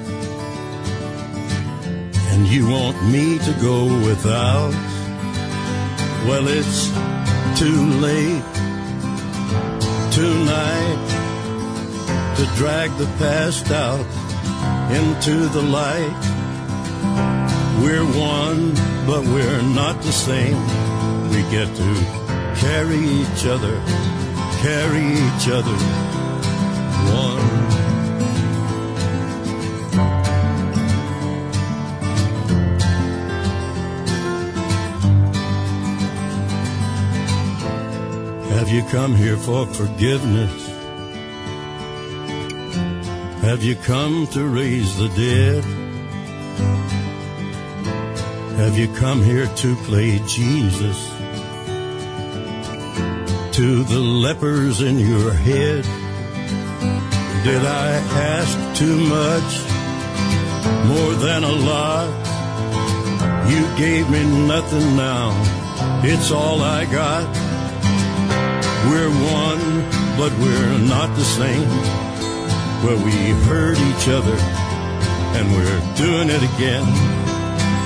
And 2.33 2.47
you 2.47 2.69
want 2.69 2.97
me 3.11 3.39
to 3.39 3.53
go 3.61 3.85
without? 4.05 4.73
Well, 6.27 6.47
it's 6.49 6.89
too 7.59 7.83
late 8.07 8.45
tonight 10.13 11.03
to 12.37 12.45
drag 12.57 12.91
the 12.99 13.11
past 13.19 13.71
out 13.71 14.07
into 14.91 15.49
the 15.49 15.63
light. 15.63 16.23
We're 17.83 18.05
one, 18.05 18.75
but 19.07 19.23
we're 19.25 19.63
not 19.63 20.03
the 20.03 20.13
same. 20.13 20.61
We 21.31 21.43
get 21.51 21.69
to 21.77 21.91
carry 22.57 22.99
each 22.99 23.47
other, 23.47 23.81
carry 24.63 25.07
each 25.13 25.49
other. 25.49 26.06
Have 38.67 38.75
you 38.75 38.83
come 38.91 39.15
here 39.15 39.37
for 39.37 39.65
forgiveness? 39.65 40.67
Have 43.43 43.63
you 43.63 43.77
come 43.77 44.27
to 44.33 44.45
raise 44.45 44.99
the 44.99 45.07
dead? 45.11 45.63
Have 48.57 48.77
you 48.77 48.89
come 48.95 49.23
here 49.23 49.47
to 49.47 49.77
play 49.85 50.19
Jesus? 50.27 50.99
To 53.55 53.85
the 53.85 54.01
lepers 54.01 54.81
in 54.81 54.99
your 54.99 55.33
head? 55.33 55.85
Did 57.45 57.65
I 57.65 57.91
ask 58.35 58.59
too 58.77 58.97
much? 58.99 59.51
More 60.89 61.15
than 61.25 61.45
a 61.45 61.53
lot? 61.53 62.11
You 63.49 63.63
gave 63.79 64.11
me 64.11 64.25
nothing 64.49 64.97
now. 64.97 65.31
It's 66.03 66.33
all 66.33 66.63
I 66.63 66.85
got. 66.87 67.46
We're 68.91 69.11
one, 69.11 69.83
but 70.17 70.33
we're 70.39 70.79
not 70.79 71.15
the 71.17 71.25
same. 71.25 71.69
Well, 72.85 72.99
we 73.05 73.35
hurt 73.49 73.79
each 73.91 74.07
other, 74.09 74.37
and 75.37 75.45
we're 75.57 75.83
doing 75.97 76.29
it 76.31 76.43
again. 76.55 76.87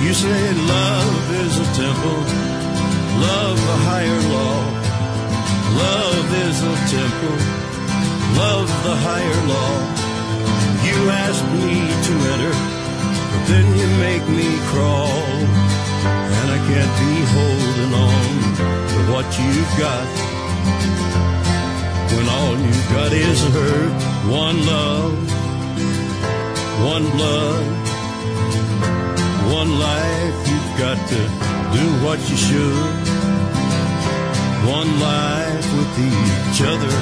You 0.05 0.13
say 0.13 0.41
love 0.77 1.17
is 1.41 1.55
a 1.59 1.69
temple, 1.73 2.21
love 3.17 3.59
a 3.77 3.79
higher 3.89 4.21
law. 4.37 4.61
Love 5.87 6.29
is 6.47 6.57
a 6.61 6.77
temple, 6.93 7.39
love 8.37 8.69
the 8.85 8.97
higher 9.09 9.41
law. 9.49 9.75
You 10.85 10.99
ask 11.11 11.41
me 11.65 11.77
to 12.07 12.15
enter, 12.33 12.55
but 13.31 13.43
then 13.49 13.67
you 13.79 13.87
make 14.05 14.27
me 14.29 14.49
crawl. 14.71 15.25
And 16.37 16.47
I 16.51 16.59
can't 16.69 16.95
be 17.01 17.15
holding 17.37 17.93
on 17.95 18.25
to 18.93 18.99
what 19.13 19.27
you've 19.39 19.79
got. 19.79 20.30
When 22.15 22.27
all 22.29 22.57
you've 22.67 22.89
got 22.91 23.13
is 23.13 23.41
hurt, 23.55 23.93
one 24.31 24.59
love, 24.67 25.15
one 26.85 27.07
blood, 27.17 27.67
one 29.53 29.71
life, 29.79 30.37
you've 30.51 30.73
got 30.79 30.99
to 31.13 31.21
do 31.77 31.85
what 32.05 32.19
you 32.31 32.37
should. 32.37 33.09
One 34.79 34.91
life 35.01 35.67
with 35.77 35.93
each 36.11 36.61
other, 36.73 36.97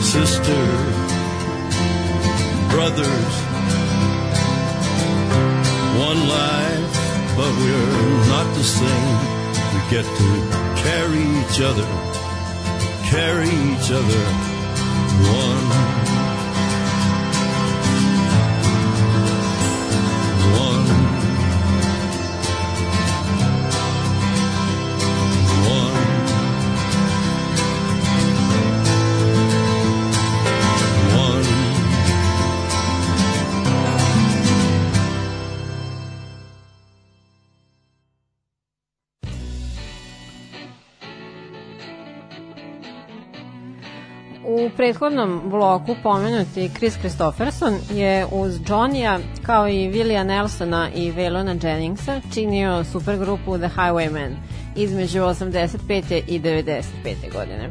sister, 0.00 0.62
brothers. 2.70 3.34
One 6.08 6.20
life, 6.28 6.92
but 7.36 7.52
we're 7.60 8.26
not 8.28 8.46
the 8.54 8.64
same. 8.64 9.18
We 9.74 9.80
get 9.90 10.04
to 10.04 10.69
carry 10.82 11.22
each 11.40 11.60
other, 11.60 11.86
carry 13.10 13.48
each 13.48 13.90
other. 13.90 14.24
One. 15.22 15.89
Prethodnom 44.90 45.50
bloku 45.50 45.96
pomenuti 46.02 46.70
Chris 46.76 46.98
Christopherson 46.98 47.74
je 47.90 48.26
uz 48.32 48.60
Johnny-a 48.60 49.18
kao 49.42 49.68
i 49.68 49.88
Willija 49.88 50.24
Nelsona 50.24 50.88
i 50.94 51.10
Velona 51.10 51.54
Jenningsa 51.62 52.20
činio 52.34 52.84
supergrupu 52.84 53.58
The 53.58 53.68
Highwaymen 53.76 54.34
između 54.76 55.20
85. 55.20 56.22
i 56.28 56.40
95. 56.40 56.82
godine. 57.32 57.70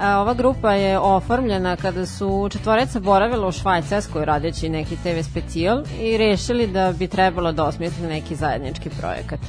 A, 0.00 0.20
ova 0.20 0.34
grupa 0.34 0.72
je 0.72 0.98
oformljena 0.98 1.76
kada 1.76 2.06
su 2.06 2.48
četvoreca 2.52 3.00
boravila 3.00 3.48
u 3.48 3.52
Švajcarskoj 3.52 4.24
radeći 4.24 4.68
neki 4.68 4.96
TV 4.96 5.30
specijal 5.30 5.82
i 6.00 6.16
rešili 6.16 6.66
da 6.66 6.92
bi 6.98 7.06
trebalo 7.06 7.52
da 7.52 7.64
osmisle 7.64 8.08
neki 8.08 8.34
zajednički 8.36 8.90
projekat. 8.90 9.40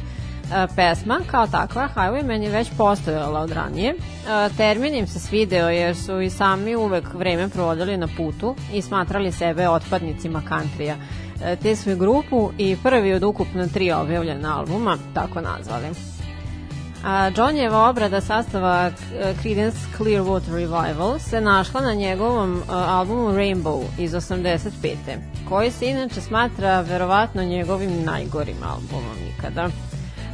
E, 0.56 0.68
pesma 0.76 1.20
kao 1.32 1.48
takva 1.48 1.90
Highwayman 1.96 2.44
je 2.44 2.50
već 2.50 2.70
postojala 2.78 3.40
od 3.40 3.52
ranije. 3.52 3.90
E, 3.90 4.50
Termin 4.58 4.96
im 4.96 5.08
se 5.08 5.20
svideo 5.20 5.70
jer 5.70 5.96
su 5.96 6.22
i 6.22 6.30
sami 6.30 6.76
uvek 6.76 7.14
vreme 7.14 7.50
provodili 7.50 7.98
na 7.98 8.08
putu 8.18 8.56
i 8.74 8.82
smatrali 8.82 9.32
sebe 9.32 9.70
otpadnicima 9.70 10.42
countrya. 10.50 10.96
E, 11.44 11.56
Te 11.56 11.76
su 11.76 11.92
i 11.92 11.96
grupu 11.96 12.52
i 12.58 12.78
prvi 12.84 13.14
od 13.14 13.24
ukupno 13.24 13.68
tri 13.68 13.92
objavljena 13.92 14.60
albuma 14.60 14.98
tako 15.14 15.42
nazvali. 15.42 15.88
A 17.04 17.32
Johnnyeva 17.32 17.90
obrada 17.90 18.22
sastava 18.22 18.92
Creedence 19.42 19.78
Clearwater 19.98 20.54
Revival 20.54 21.20
se 21.20 21.42
našla 21.42 21.82
na 21.82 21.94
njegovom 21.94 22.62
albumu 22.70 23.30
Rainbow 23.30 23.84
iz 24.00 24.12
85. 24.12 24.96
koji 25.50 25.72
se 25.72 25.90
inače 25.90 26.22
smatra 26.22 26.82
verovatno 26.82 27.44
njegovim 27.44 28.04
najgorim 28.04 28.58
albumom 28.64 29.18
ikada. 29.38 29.70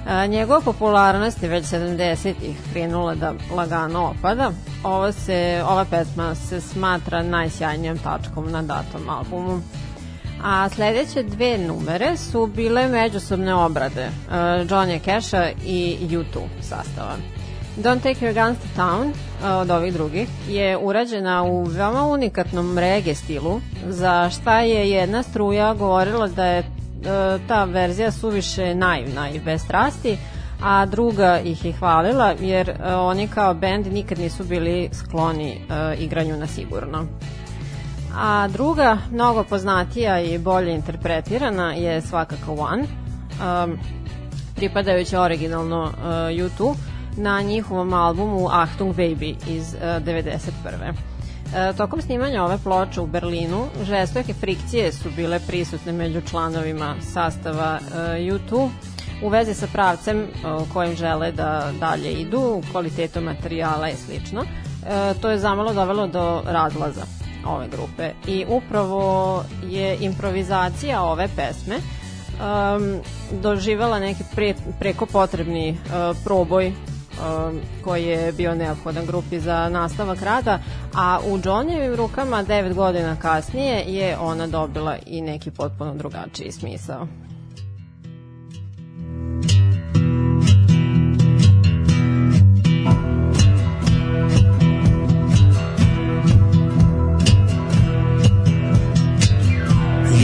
A, 0.05 0.25
njegova 0.25 0.61
popularnost 0.61 1.43
je 1.43 1.49
već 1.49 1.65
70-ih 1.65 2.57
krenula 2.71 3.15
da 3.15 3.33
lagano 3.55 4.13
opada. 4.19 4.51
Ova, 4.83 5.11
se, 5.11 5.63
ova 5.69 5.85
pesma 5.85 6.35
se 6.35 6.61
smatra 6.61 7.23
najsjajnijom 7.23 7.97
tačkom 7.97 8.51
na 8.51 8.61
datom 8.61 9.09
albumu. 9.09 9.61
A 10.43 10.69
sledeće 10.69 11.23
dve 11.23 11.57
numere 11.57 12.17
su 12.17 12.47
bile 12.47 12.87
međusobne 12.87 13.53
obrade 13.53 14.07
uh, 14.07 14.33
Johnny 14.69 14.99
Casha 15.05 15.49
i 15.65 15.97
U2 16.01 16.41
sastava. 16.61 17.15
Don't 17.77 18.03
Take 18.03 18.25
Your 18.25 18.33
Guns 18.33 18.57
to 18.59 18.81
Town 18.81 19.07
uh, 19.07 19.61
od 19.61 19.71
ovih 19.71 19.93
drugih 19.93 20.29
je 20.47 20.77
urađena 20.77 21.43
u 21.43 21.63
veoma 21.63 22.03
unikatnom 22.03 22.77
reggae 22.77 23.15
stilu 23.15 23.61
za 23.87 24.29
šta 24.29 24.59
je 24.61 24.89
jedna 24.89 25.23
struja 25.23 25.73
govorila 25.73 26.27
da 26.27 26.45
je 26.45 26.63
ta 27.47 27.63
verzija 27.63 28.11
suviše 28.11 28.75
naivna 28.75 29.29
i 29.29 29.39
bez 29.39 29.61
strasti 29.61 30.17
a 30.61 30.85
druga 30.85 31.39
ih 31.39 31.65
je 31.65 31.71
hvalila 31.71 32.33
jer 32.39 32.69
uh, 32.69 32.75
oni 32.99 33.27
kao 33.27 33.53
bend 33.53 33.87
nikad 33.87 34.19
nisu 34.19 34.43
bili 34.43 34.89
skloni 34.93 35.61
uh, 35.61 36.01
igranju 36.01 36.37
na 36.37 36.47
sigurno. 36.47 37.05
A 38.17 38.47
druga, 38.47 38.97
mnogo 39.11 39.43
poznatija 39.43 40.21
i 40.21 40.37
bolje 40.37 40.75
interpretirana 40.75 41.73
je 41.73 42.01
svakako 42.01 42.53
One, 42.53 42.83
pripadajuća 44.55 45.21
originalno 45.21 45.91
YouTube 46.31 46.75
na 47.17 47.41
njihovom 47.41 47.93
albumu 47.93 48.47
Achtung 48.51 48.95
Baby 48.95 49.35
iz 49.47 49.73
uh, 49.73 49.81
91. 49.81 51.14
E, 51.55 51.73
tokom 51.73 52.01
snimanja 52.01 52.43
ove 52.43 52.57
ploče 52.63 53.01
u 53.01 53.07
Berlinu 53.07 53.67
žestoke 53.83 54.33
frikcije 54.33 54.91
su 54.91 55.09
bile 55.15 55.39
prisutne 55.47 55.91
među 55.91 56.21
članovima 56.21 56.95
sastava 57.13 57.79
e, 57.79 57.97
U2 58.19 58.69
u 59.23 59.29
vezi 59.29 59.53
sa 59.53 59.67
pravcem 59.73 60.19
e, 60.19 60.27
kojim 60.73 60.95
žele 60.95 61.31
da 61.31 61.71
dalje 61.79 62.11
idu, 62.13 62.61
kvalitetom 62.71 63.23
materijala 63.23 63.89
i 63.89 63.95
slično. 63.95 64.41
E, 64.41 65.13
to 65.21 65.29
je 65.29 65.39
zamalo 65.39 65.73
dovelo 65.73 66.07
do 66.07 66.41
razlaza 66.45 67.05
ove 67.47 67.67
grupe 67.67 68.11
i 68.27 68.45
upravo 68.49 69.43
je 69.63 69.97
improvizacija 70.01 71.03
ove 71.03 71.27
pesme 71.35 71.75
um, 71.75 72.99
doživela 73.41 73.99
neki 73.99 74.23
pre, 74.35 74.53
preko 74.79 75.05
potrebni 75.05 75.71
uh, 75.71 76.17
proboj 76.23 76.73
koji 77.83 78.03
je 78.03 78.31
bio 78.31 78.55
neophodan 78.55 79.05
grupi 79.05 79.39
za 79.39 79.69
nastavak 79.69 80.21
rada, 80.21 80.59
a 80.93 81.19
u 81.27 81.37
Johnnyevim 81.37 81.95
rukama 81.95 82.43
devet 82.43 82.73
godina 82.73 83.15
kasnije 83.15 83.83
je 83.87 84.17
ona 84.17 84.47
dobila 84.47 84.95
i 85.05 85.21
neki 85.21 85.51
potpuno 85.51 85.93
drugačiji 85.93 86.51
smisao. 86.51 87.07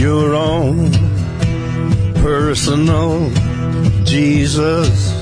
your 0.02 0.34
own 0.34 0.90
personal 2.24 3.30
Jesus. 4.04 5.21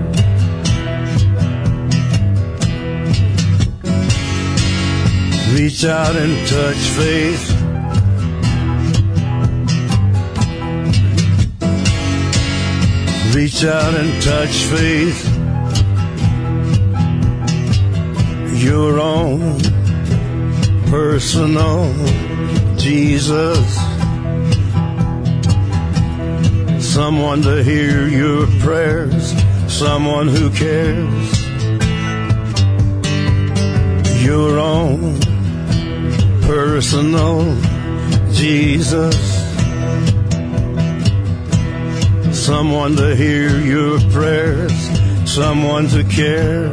Reach 5.53 5.83
out 5.83 6.15
and 6.15 6.47
touch 6.47 6.77
faith. 6.95 7.51
Reach 13.35 13.63
out 13.65 13.93
and 13.93 14.21
touch 14.21 14.55
faith. 14.71 15.27
Your 18.63 18.99
own 18.99 19.59
personal 20.89 21.93
Jesus. 22.77 23.75
Someone 26.79 27.41
to 27.41 27.61
hear 27.61 28.07
your 28.07 28.47
prayers. 28.61 29.33
Someone 29.67 30.29
who 30.29 30.49
cares. 30.51 31.41
Your 34.23 34.57
own 34.57 35.30
personal 36.51 37.55
Jesus. 38.33 39.15
Someone 42.33 42.93
to 42.97 43.15
hear 43.15 43.57
your 43.61 44.01
prayers, 44.11 44.75
someone 45.23 45.87
to 45.87 46.03
care. 46.03 46.67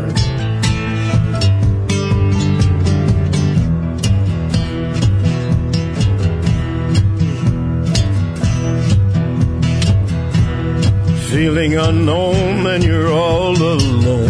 Feeling 11.31 11.77
unknown 11.77 12.67
and 12.67 12.83
you're 12.83 13.13
all 13.13 13.57
alone, 13.57 14.29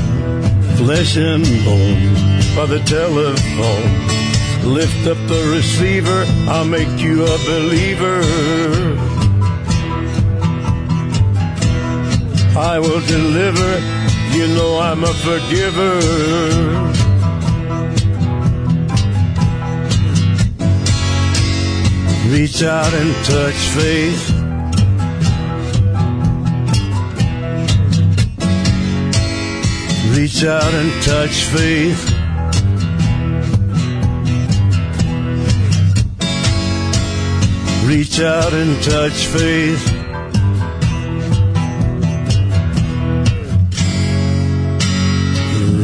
flesh 0.76 1.16
and 1.16 1.42
bone 1.64 2.14
by 2.54 2.66
the 2.66 2.82
telephone. 2.84 4.17
Lift 4.64 5.06
up 5.06 5.18
the 5.28 5.50
receiver, 5.54 6.24
I'll 6.48 6.64
make 6.64 7.00
you 7.00 7.24
a 7.24 7.38
believer. 7.46 8.20
I 12.56 12.78
will 12.78 13.00
deliver, 13.06 13.70
you 14.36 14.46
know 14.48 14.78
I'm 14.78 15.04
a 15.04 15.14
forgiver. 15.26 16.98
Reach 22.30 22.62
out 22.62 22.92
and 22.92 23.14
touch 23.24 23.60
faith. 23.78 24.30
Reach 30.14 30.44
out 30.44 30.74
and 30.74 31.02
touch 31.02 31.44
faith. 31.44 32.17
Reach 37.88 38.20
out 38.20 38.52
and 38.52 38.82
touch 38.82 39.26
faith. 39.28 39.92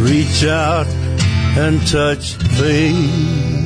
Reach 0.02 0.44
out 0.44 0.86
and 1.56 1.80
touch 1.86 2.34
faith. 2.34 3.63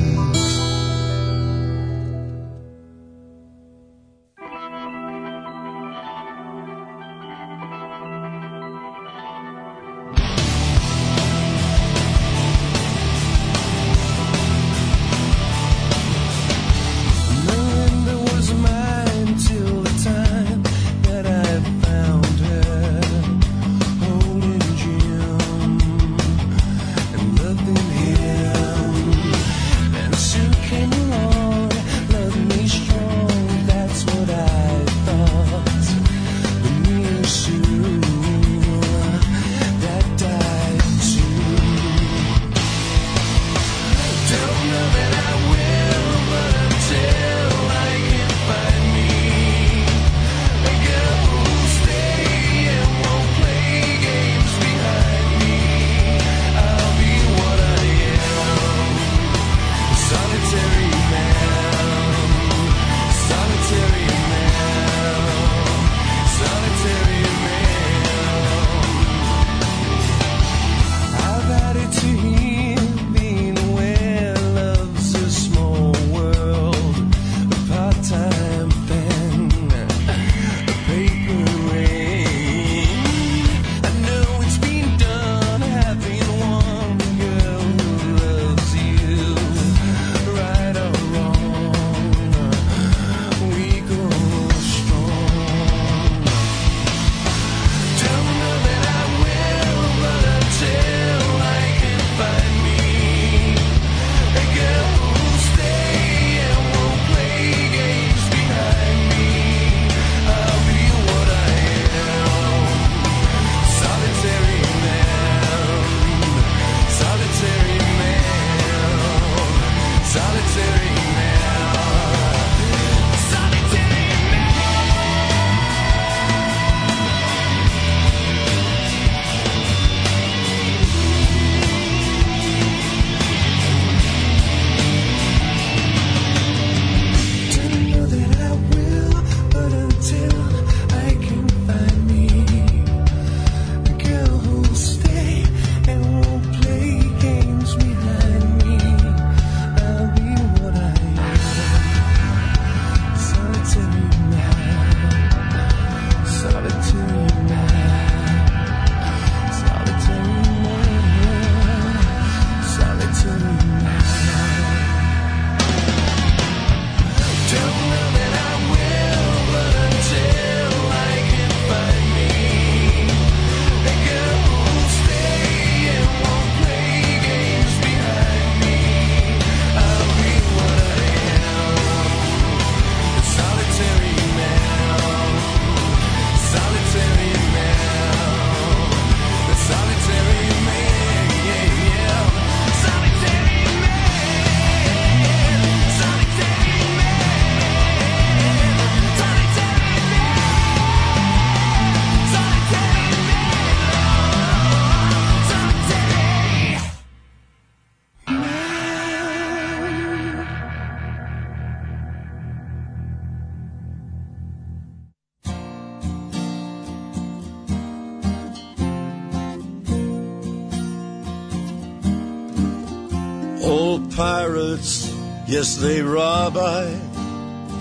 Yes, 225.59 225.75
they 225.75 226.01
rob 226.01 226.55
I, 226.55 226.85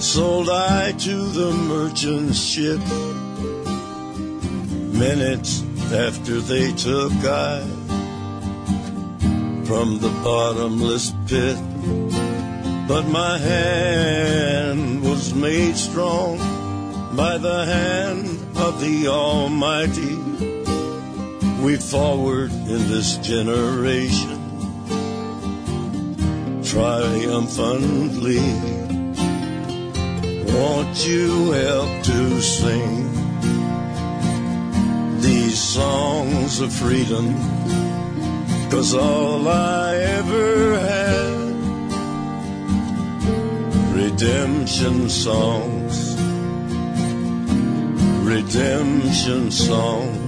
sold 0.01 0.51
I 0.51 0.91
to 0.91 1.17
the 1.39 1.53
merchant 1.53 2.35
ship. 2.35 2.81
Minutes 4.99 5.63
after 5.93 6.41
they 6.41 6.73
took 6.73 7.13
I 7.23 7.61
from 9.65 10.01
the 10.01 10.13
bottomless 10.25 11.13
pit. 11.29 11.57
But 12.89 13.07
my 13.07 13.39
hand 13.39 15.03
was 15.05 15.33
made 15.33 15.77
strong 15.77 16.39
by 17.15 17.39
the 17.39 17.65
hand 17.65 18.27
of 18.57 18.81
the 18.81 19.07
Almighty. 19.07 20.17
We 21.63 21.77
forward 21.77 22.51
in 22.51 22.89
this 22.89 23.19
generation 23.19 24.28
triumphantly. 26.79 28.39
Won't 30.53 30.97
you 31.09 31.51
help 31.51 31.91
to 32.05 32.41
sing 32.41 32.95
these 35.21 35.61
songs 35.61 36.61
of 36.61 36.73
freedom? 36.73 37.35
Cause 38.71 38.95
all 38.95 39.49
I 39.49 39.97
ever 40.19 40.79
had, 40.91 41.39
redemption 44.01 45.09
songs, 45.09 46.15
redemption 48.25 49.51
songs. 49.51 50.28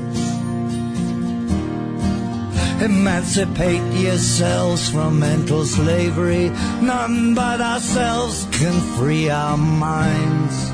Emancipate 2.81 3.93
yourselves 3.93 4.89
from 4.89 5.19
mental 5.19 5.67
slavery. 5.67 6.49
None 6.81 7.35
but 7.35 7.61
ourselves 7.61 8.49
can 8.53 8.73
free 8.97 9.29
our 9.29 9.59
minds. 9.59 10.71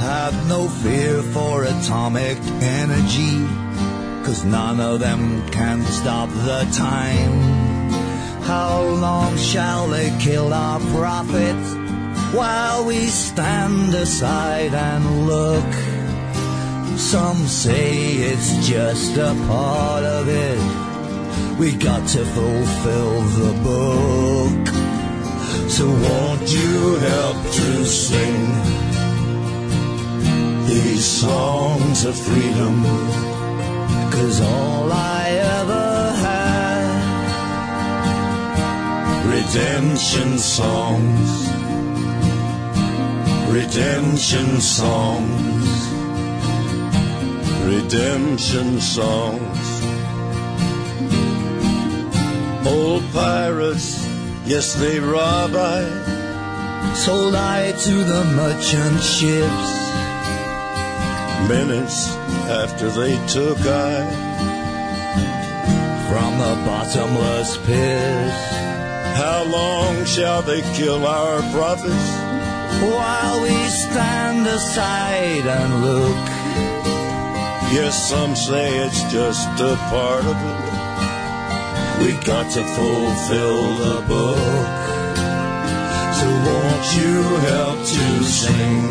Have 0.00 0.48
no 0.48 0.68
fear 0.68 1.22
for 1.22 1.62
atomic 1.62 2.36
energy, 2.60 3.46
cause 4.24 4.44
none 4.44 4.80
of 4.80 4.98
them 4.98 5.48
can 5.50 5.84
stop 5.84 6.28
the 6.30 6.68
time. 6.74 7.92
How 8.42 8.82
long 8.82 9.36
shall 9.36 9.86
they 9.86 10.10
kill 10.18 10.52
our 10.52 10.80
prophets 10.98 11.74
while 12.34 12.84
we 12.84 13.06
stand 13.06 13.94
aside 13.94 14.74
and 14.74 15.28
look? 15.28 15.74
Some 16.98 17.46
say 17.46 18.14
it's 18.14 18.66
just 18.66 19.16
a 19.16 19.32
part 19.46 20.02
of 20.02 20.28
it. 20.28 20.85
We 21.58 21.74
got 21.74 22.06
to 22.08 22.22
fulfill 22.22 23.22
the 23.40 23.52
book. 23.64 24.68
So 25.70 25.86
won't 25.86 26.52
you 26.52 26.96
help 26.96 27.36
to 27.42 27.84
sing 27.86 28.52
these 30.66 31.02
songs 31.02 32.04
of 32.04 32.14
freedom? 32.14 32.82
Cause 34.12 34.40
all 34.42 34.92
I 34.92 35.28
ever 35.60 36.12
had, 36.26 36.92
redemption 39.24 40.38
songs, 40.38 41.48
redemption 43.50 44.60
songs, 44.60 45.88
redemption 47.64 48.78
songs. 48.78 49.45
Old 52.66 53.04
pirates, 53.12 54.04
yes, 54.44 54.74
they 54.74 54.98
rob 54.98 55.52
I. 55.54 55.82
Sold 56.94 57.34
I 57.34 57.72
to 57.72 57.94
the 58.12 58.24
merchant 58.34 59.00
ships. 59.02 59.70
Minutes 61.48 62.08
after 62.50 62.90
they 62.90 63.14
took 63.28 63.58
I 63.60 64.26
from 66.08 66.38
the 66.38 66.54
bottomless 66.66 67.56
pit. 67.66 68.30
How 69.16 69.44
long 69.44 70.04
shall 70.04 70.42
they 70.42 70.62
kill 70.74 71.06
our 71.06 71.40
prophets? 71.52 72.08
While 72.82 73.42
we 73.42 73.56
stand 73.68 74.46
aside 74.46 75.46
and 75.46 75.82
look. 75.82 76.26
Yes, 77.72 78.08
some 78.08 78.34
say 78.34 78.78
it's 78.78 79.02
just 79.12 79.48
a 79.60 79.76
part 79.90 80.24
of 80.24 80.36
it. 80.36 80.65
We 81.98 82.12
got 82.24 82.50
to 82.52 82.62
fulfill 82.62 83.74
the 83.84 84.00
book. 84.06 84.38
So 86.18 86.26
won't 86.46 86.86
you 86.98 87.22
help 87.50 87.78
to 87.78 88.06
sing 88.24 88.82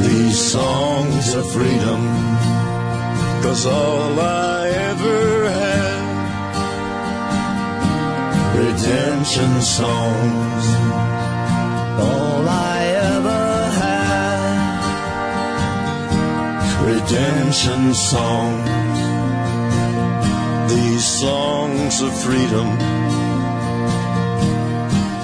these 0.00 0.38
songs 0.52 1.34
of 1.34 1.44
freedom? 1.52 2.02
Cause 3.42 3.66
all 3.66 4.18
I 4.20 4.68
ever 4.90 5.50
had, 5.50 6.00
redemption 8.56 9.60
songs. 9.60 10.64
All 12.08 12.48
I 12.48 12.78
ever 13.14 13.70
had, 13.82 14.80
redemption 16.86 17.94
songs 17.94 18.85
these 20.96 21.20
songs 21.20 22.00
of 22.00 22.10
freedom, 22.22 22.68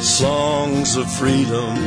songs 0.03 0.97
of 0.97 1.11
freedom. 1.11 1.79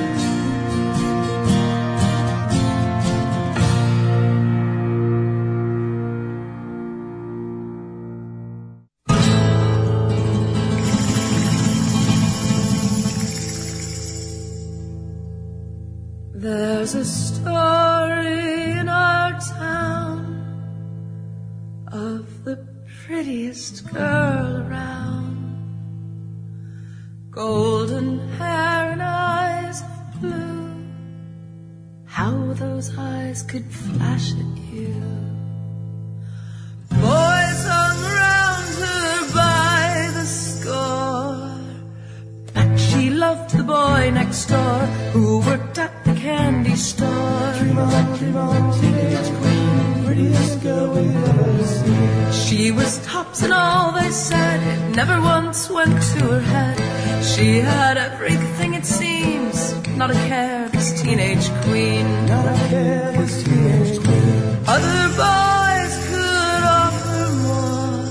There's 16.34 16.96
a 16.96 17.06
prettiest 23.82 24.05
never 55.08 55.22
once 55.22 55.70
went 55.70 56.02
to 56.02 56.20
her 56.34 56.40
head. 56.40 56.78
She 57.24 57.60
had 57.60 57.98
everything 57.98 58.74
it 58.74 58.86
seems, 58.86 59.58
not 59.96 60.10
a 60.10 60.20
care, 60.30 60.68
this 60.70 61.00
teenage 61.02 61.48
queen. 61.66 62.06
Not 62.26 62.46
a 62.46 62.58
care, 62.70 63.12
this 63.12 63.44
teenage 63.44 64.00
queen. 64.04 64.30
Other 64.76 65.04
boys 65.24 65.94
could 66.10 66.64
offer 66.82 67.24
more, 67.46 68.06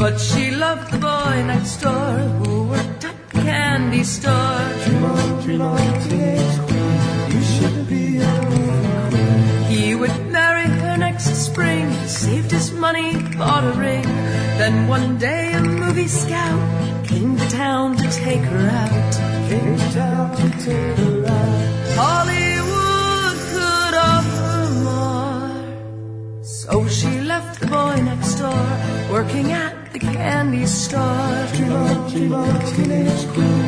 but 0.00 0.20
she 0.20 0.50
loved 0.52 0.92
the 0.92 0.98
boy 0.98 1.34
next 1.52 1.76
door 1.84 2.12
who 2.38 2.68
worked 2.74 3.04
at 3.10 3.16
the 3.30 3.40
candy 3.50 4.04
store. 4.04 4.60
Dream 4.84 5.04
on, 5.04 5.42
dream 5.42 5.62
on, 5.62 6.00
teenage 6.04 6.56
queen, 6.68 6.98
you 7.32 7.42
should 7.54 7.78
be 7.88 8.04
a 8.18 8.32
queen. 8.46 9.62
He 9.72 9.94
would 10.00 10.16
marry 10.38 10.68
her 10.82 10.96
next 10.96 11.28
spring, 11.46 11.90
saved 12.06 12.50
his 12.52 12.70
money, 12.72 13.10
bought 13.36 13.64
a 13.64 13.72
ring. 13.72 14.06
Then 14.60 14.86
one 14.88 15.16
day 15.18 15.39
scout 16.10 17.06
came 17.06 17.36
to 17.36 17.48
town 17.50 17.96
to 17.96 18.10
take 18.10 18.40
her 18.40 18.68
out. 18.68 19.12
Came 19.48 19.76
to 19.78 19.92
town 19.94 20.36
to 20.36 20.50
take 20.66 20.96
her 20.98 21.26
out. 21.26 21.60
Hollywood 22.02 23.36
could 23.52 23.94
offer 24.12 24.58
more. 24.86 26.42
So 26.42 26.86
she 26.88 27.20
left 27.20 27.60
the 27.60 27.66
boy 27.66 27.96
next 28.02 28.34
door, 28.42 28.66
working 29.10 29.52
at 29.52 29.92
the 29.92 30.00
candy 30.00 30.66
store. 30.66 31.46
Dream 31.54 31.72
on, 31.72 32.10
dream 32.10 32.34
on, 32.34 32.60
teenage 32.74 33.24
queen, 33.32 33.59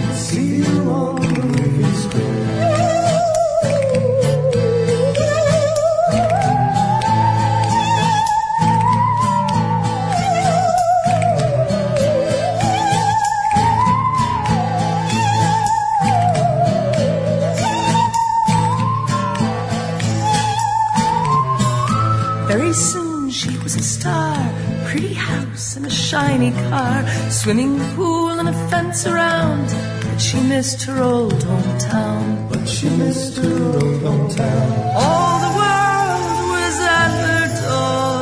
swimming 27.42 27.76
pool 27.96 28.38
and 28.38 28.48
a 28.48 28.52
fence 28.70 29.04
around. 29.04 29.66
But 30.04 30.18
she 30.18 30.38
missed 30.40 30.84
her 30.84 31.02
old 31.02 31.42
hometown. 31.50 32.48
But 32.48 32.68
she 32.68 32.88
missed 32.88 33.36
her 33.38 33.62
old 33.82 34.00
hometown. 34.06 34.68
All 35.04 35.36
the 35.46 35.52
world 35.60 36.38
was 36.54 36.76
at 37.00 37.12
her 37.24 37.44
door. 37.64 38.20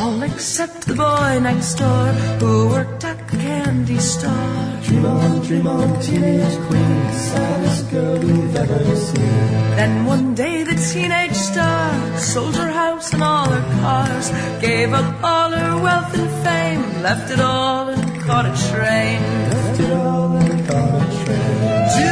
All 0.00 0.22
except 0.24 0.86
the 0.88 0.94
boy 0.94 1.38
next 1.40 1.74
door 1.74 2.06
who 2.40 2.68
worked 2.68 3.04
at 3.04 3.27
candy 3.48 3.98
store. 3.98 4.58
Dream 4.86 5.06
on, 5.06 5.32
dream 5.46 5.66
on, 5.66 5.88
teenage 6.06 6.56
queen, 6.66 6.98
saddest 7.28 7.90
girl 7.92 8.18
we've 8.28 8.56
ever 8.64 8.96
seen. 9.06 9.44
Then 9.80 9.92
one 10.14 10.34
day 10.34 10.56
the 10.70 10.76
teenage 10.90 11.38
star 11.48 11.86
sold 12.32 12.54
her 12.62 12.72
house 12.82 13.08
and 13.14 13.22
all 13.22 13.48
her 13.56 13.66
cars, 13.80 14.26
gave 14.66 14.90
up 15.00 15.10
all 15.32 15.50
her 15.60 15.74
wealth 15.86 16.12
and 16.20 16.30
fame, 16.44 16.82
left 17.06 17.26
it 17.34 17.40
all 17.40 17.88
and 17.94 18.04
caught 18.26 18.46
a 18.52 18.54
train. 18.70 19.18
Left 19.52 19.80
it 19.84 19.92
all 19.92 20.30
and 20.44 20.58
caught 20.68 21.02
a 21.04 21.10
train. 21.22 21.74
Do 21.98 22.10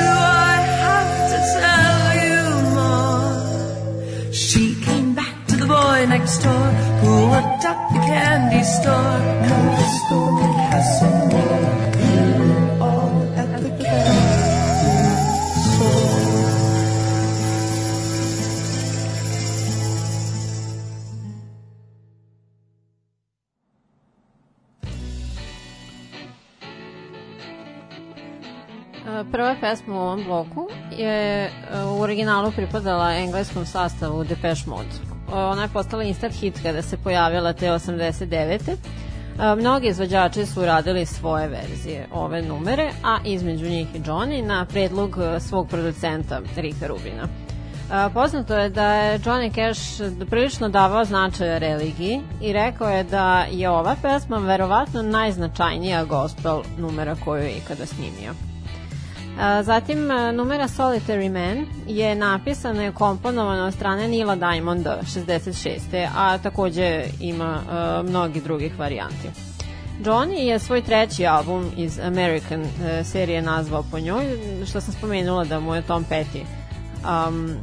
I 0.52 0.56
have 0.84 1.14
to 1.32 1.38
tell 1.58 2.00
you 2.24 2.42
more? 2.78 4.32
She 4.44 4.62
came 4.86 5.10
back 5.20 5.36
to 5.50 5.54
the 5.62 5.68
boy 5.76 5.98
next 6.14 6.36
door 6.46 6.66
who 7.00 7.12
worked 7.34 7.64
at 7.72 7.80
the 7.92 8.00
candy 8.10 8.62
store. 8.74 9.18
Candy 9.48 9.88
store. 9.98 10.55
E, 29.06 29.24
Prva 29.32 29.56
pesma 29.60 29.94
u 29.94 29.98
ovom 29.98 30.24
bloku 30.24 30.68
je 30.92 31.44
e, 31.44 31.50
u 31.90 32.00
originalu 32.00 32.52
pripadala 32.56 33.14
engleskom 33.14 33.66
sastavu 33.66 34.24
Depeche 34.24 34.64
Mode. 34.66 34.88
Ona 35.32 35.62
je 35.62 35.68
postala 35.68 36.02
instant 36.02 36.34
hit 36.34 36.62
kada 36.62 36.82
se 36.82 36.96
pojavila 36.96 37.52
te 37.52 37.66
89. 37.66 39.05
E, 39.40 39.54
Mnogi 39.56 39.88
izvođači 39.88 40.46
su 40.46 40.64
radili 40.64 41.06
svoje 41.06 41.48
verzije 41.48 42.06
ove 42.12 42.42
numere, 42.42 42.90
a 43.04 43.18
između 43.24 43.68
njih 43.68 43.94
i 43.94 44.00
Johnny 44.00 44.42
na 44.42 44.64
predlog 44.64 45.18
e, 45.18 45.40
svog 45.40 45.68
producenta 45.68 46.40
Rika 46.56 46.86
Rubina. 46.86 47.28
A, 47.90 48.10
Poznato 48.14 48.54
je 48.54 48.68
da 48.68 48.94
je 48.94 49.18
Johnny 49.18 49.54
Cash 49.54 50.02
prilično 50.30 50.68
davao 50.68 51.04
značaja 51.04 51.58
religiji 51.58 52.20
i 52.42 52.52
rekao 52.52 52.88
je 52.88 53.04
da 53.04 53.46
je 53.50 53.70
ova 53.70 53.96
pesma 54.02 54.38
verovatno 54.38 55.02
najznačajnija 55.02 56.04
gospel 56.04 56.62
numera 56.78 57.16
koju 57.24 57.42
je 57.42 57.56
ikada 57.56 57.86
snimio. 57.86 58.45
Zatim, 59.62 60.10
a, 60.10 60.32
numera 60.32 60.68
Solitary 60.68 61.30
Man 61.30 61.66
je 61.86 62.14
napisana 62.14 62.86
i 62.86 62.92
komponovana 62.92 63.66
od 63.66 63.74
strane 63.74 64.08
Nila 64.08 64.36
Diamonda 64.36 64.98
66. 65.02 66.08
a 66.16 66.38
takođe 66.38 67.04
ima 67.20 67.60
a, 67.70 68.02
mnogi 68.08 68.40
drugih 68.40 68.78
varijanti. 68.78 69.30
Johnny 70.04 70.38
je 70.38 70.58
svoj 70.58 70.82
treći 70.82 71.26
album 71.26 71.70
iz 71.76 71.98
American 71.98 72.62
e, 72.62 73.04
serije 73.04 73.42
nazvao 73.42 73.84
po 73.90 73.98
njoj, 73.98 74.24
što 74.66 74.80
sam 74.80 74.94
spomenula 74.94 75.44
da 75.44 75.60
mu 75.60 75.74
je 75.74 75.82
Tom 75.82 76.04
Petty 76.10 76.44
um, 77.28 77.56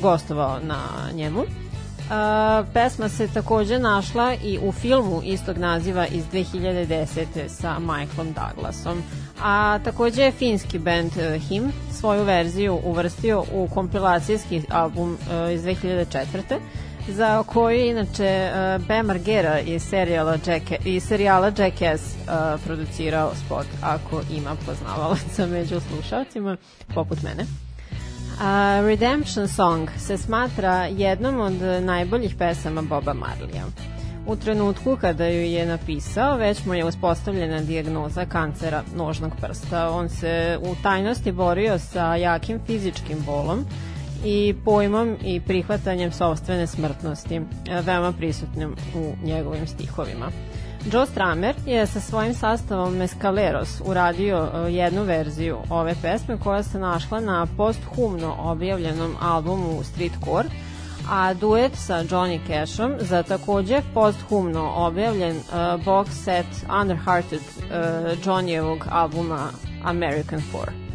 gostovao 0.00 0.58
na 0.62 0.78
njemu. 1.14 1.40
Uh, 1.40 2.66
pesma 2.74 3.08
se 3.08 3.28
takođe 3.28 3.78
našla 3.78 4.34
i 4.34 4.58
u 4.62 4.72
filmu 4.72 5.20
istog 5.24 5.58
naziva 5.58 6.06
iz 6.06 6.24
2010. 6.32 7.26
sa 7.48 7.78
Michaelom 7.78 8.34
Douglasom. 8.34 9.02
A 9.42 9.78
takođe 9.84 10.22
je 10.22 10.32
finski 10.32 10.78
band 10.78 11.12
uh, 11.16 11.42
Him 11.42 11.72
svoju 11.92 12.24
verziju 12.24 12.80
uvrstio 12.84 13.44
u 13.52 13.68
kompilacijski 13.74 14.62
album 14.70 15.12
uh, 15.12 15.52
iz 15.54 15.62
2004 15.62 16.58
za 17.08 17.42
koji 17.42 17.78
je 17.78 17.90
inače 17.90 18.50
uh, 18.50 18.86
Bam 18.86 19.06
Margera 19.06 19.60
iz 19.60 19.82
serijala, 19.82 20.36
Jacka, 20.46 20.76
iz 20.84 21.02
serijala 21.04 21.52
Jackass 21.58 22.02
uh, 22.02 22.60
producirao 22.64 23.32
spot 23.34 23.66
ako 23.82 24.22
ima 24.30 24.56
poznavalaca 24.66 25.46
među 25.56 25.80
slušalcima 25.80 26.56
poput 26.94 27.22
mene. 27.22 27.44
A, 28.40 28.80
Redemption 28.80 29.48
Song 29.48 29.88
se 29.98 30.18
smatra 30.18 30.86
jednom 30.86 31.40
od 31.40 31.82
najboljih 31.82 32.34
pesama 32.38 32.82
Boba 32.82 33.12
Marlija. 33.12 33.64
U 34.28 34.36
trenutku 34.36 34.96
kada 35.00 35.26
ju 35.26 35.40
je 35.40 35.66
napisao, 35.66 36.36
već 36.36 36.64
mu 36.64 36.74
je 36.74 36.84
uspostavljena 36.84 37.60
dijagnoza 37.60 38.26
kancera 38.26 38.82
nožnog 38.96 39.32
prsta. 39.40 39.90
On 39.90 40.08
se 40.08 40.58
u 40.62 40.74
tajnosti 40.82 41.32
borio 41.32 41.78
sa 41.78 42.16
jakim 42.16 42.60
fizičkim 42.66 43.18
bolom 43.26 43.64
i 44.24 44.54
pojmom 44.64 45.16
i 45.24 45.40
prihvatanjem 45.40 46.12
sobstvene 46.12 46.66
smrtnosti, 46.66 47.34
e, 47.36 47.42
veoma 47.80 48.12
prisutnim 48.12 48.74
u 48.94 49.26
njegovim 49.26 49.66
stihovima. 49.66 50.30
Joe 50.92 51.06
Stramer 51.06 51.54
je 51.66 51.86
sa 51.86 52.00
svojim 52.00 52.34
sastavom 52.34 52.96
Mescaleros 52.96 53.80
uradio 53.84 54.48
e, 54.54 54.72
jednu 54.72 55.02
verziju 55.02 55.58
ove 55.70 55.94
pesme 56.02 56.38
koja 56.38 56.62
se 56.62 56.78
našla 56.78 57.20
na 57.20 57.46
posthumno 57.56 58.36
objavljenom 58.38 59.14
albumu 59.20 59.82
Streetcore, 59.82 60.48
a 61.10 61.34
duet 61.34 61.76
sa 61.76 62.04
Johnny 62.04 62.40
Cashom 62.46 62.92
za 63.00 63.22
takođe 63.22 63.80
posthumno 63.94 64.72
objavljen 64.76 65.36
uh, 65.36 65.84
box 65.84 66.06
set 66.24 66.46
Underhearted 66.80 67.40
uh, 67.40 68.24
Johnnyevog 68.24 68.86
albuma 68.90 69.48
American 69.84 70.40
4. 70.52 70.88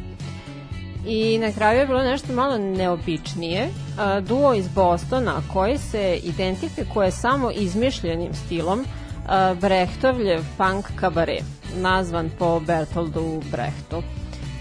I 1.06 1.38
na 1.38 1.52
kraju 1.52 1.80
je 1.80 1.88
bilo 1.88 2.04
nešto 2.04 2.34
malo 2.34 2.58
neobičnije. 2.58 3.70
A, 3.98 4.20
Duo 4.20 4.54
iz 4.54 4.68
Bostona 4.68 5.42
koji 5.54 5.78
se 5.78 6.20
identifikuje 6.24 7.12
samo 7.12 7.52
izmišljenim 7.52 8.34
stilom 8.34 8.86
a, 9.28 9.56
Brechtovljev 9.62 10.44
punk 10.58 10.86
kabare, 10.96 11.38
nazvan 11.76 12.30
po 12.40 12.60
Bertoldu 12.60 13.42
Brechtu, 13.52 14.04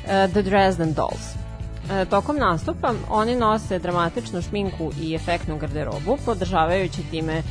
a, 0.08 0.28
The 0.28 0.42
Dresden 0.42 0.92
Dolls. 0.92 1.41
E, 1.90 2.04
tokom 2.04 2.36
nastupa 2.36 2.92
oni 3.10 3.36
nose 3.36 3.78
dramatičnu 3.78 4.42
šminku 4.42 4.90
i 5.00 5.14
efektnu 5.14 5.58
garderobu, 5.58 6.18
podržavajući 6.24 7.02
time 7.10 7.32
e, 7.32 7.42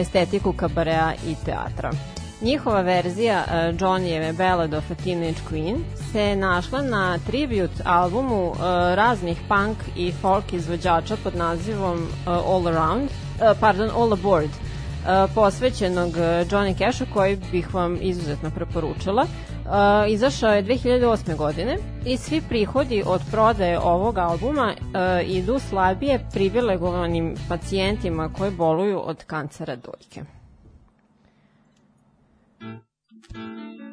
estetiku 0.00 0.52
kabarea 0.52 1.14
i 1.26 1.34
teatra. 1.44 1.90
Njihova 2.40 2.80
verzija 2.80 3.44
uh, 3.46 3.52
Johnnyjeve 3.80 4.32
Ballad 4.32 4.74
of 4.74 4.90
a 4.90 4.94
Teenage 4.94 5.40
Queen 5.50 5.76
se 6.12 6.36
našla 6.36 6.82
na 6.82 7.18
tribute 7.26 7.82
albumu 7.84 8.50
uh, 8.50 8.58
raznih 8.94 9.38
punk 9.48 9.78
i 9.96 10.12
folk 10.12 10.52
izvođača 10.52 11.16
pod 11.24 11.36
nazivom 11.36 11.98
uh, 11.98 12.08
All 12.26 12.68
Around, 12.68 13.02
uh, 13.04 13.58
pardon, 13.60 13.90
All 13.96 14.12
Aboard, 14.12 14.50
uh, 14.50 15.30
posvećenog 15.34 16.08
uh, 16.08 16.16
Johnny 16.16 16.78
Cashu 16.78 17.04
koji 17.14 17.38
bih 17.52 17.74
vam 17.74 17.98
izuzetno 18.00 18.50
preporučila. 18.50 19.26
Uh, 19.66 19.72
izašao 20.12 20.52
je 20.52 20.64
2008. 20.64 21.36
godine 21.36 21.76
i 22.06 22.16
svi 22.16 22.42
prihodi 22.48 23.02
od 23.06 23.20
prodaje 23.30 23.80
ovog 23.80 24.18
albuma 24.18 24.74
uh, 24.78 25.28
idu 25.28 25.58
slabije 25.58 26.26
privilegovanim 26.32 27.34
pacijentima 27.48 28.32
koji 28.38 28.50
boluju 28.50 29.00
od 29.04 29.24
kancera 29.24 29.76
dojke. 29.76 30.22
Everybody 32.60 33.85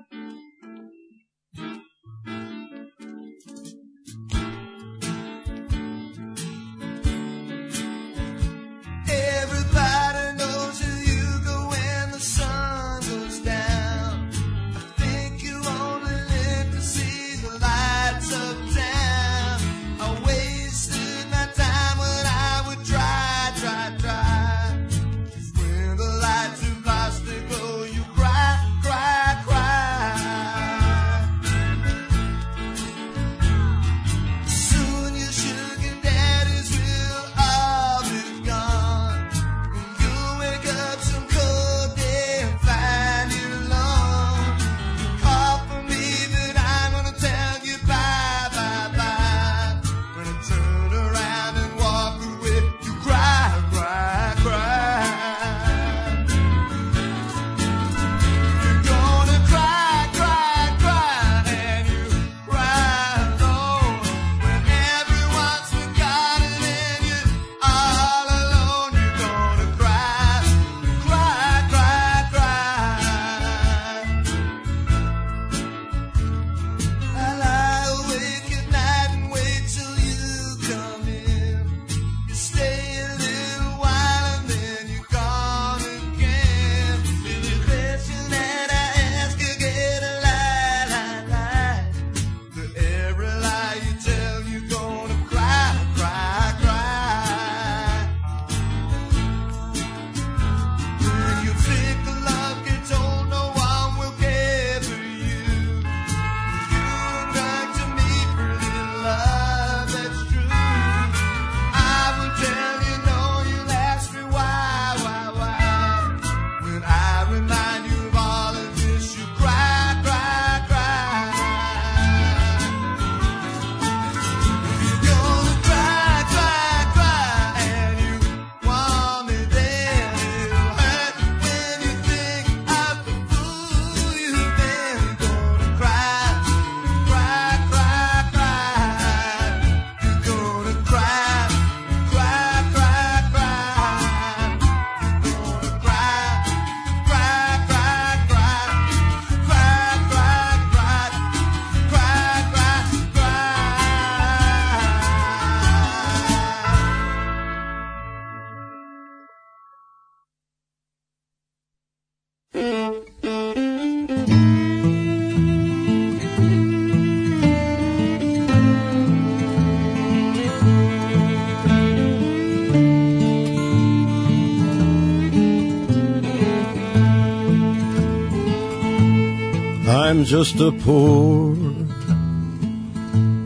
I'm 179.85 180.23
just 180.23 180.55
a 180.61 180.71
poor 180.71 181.57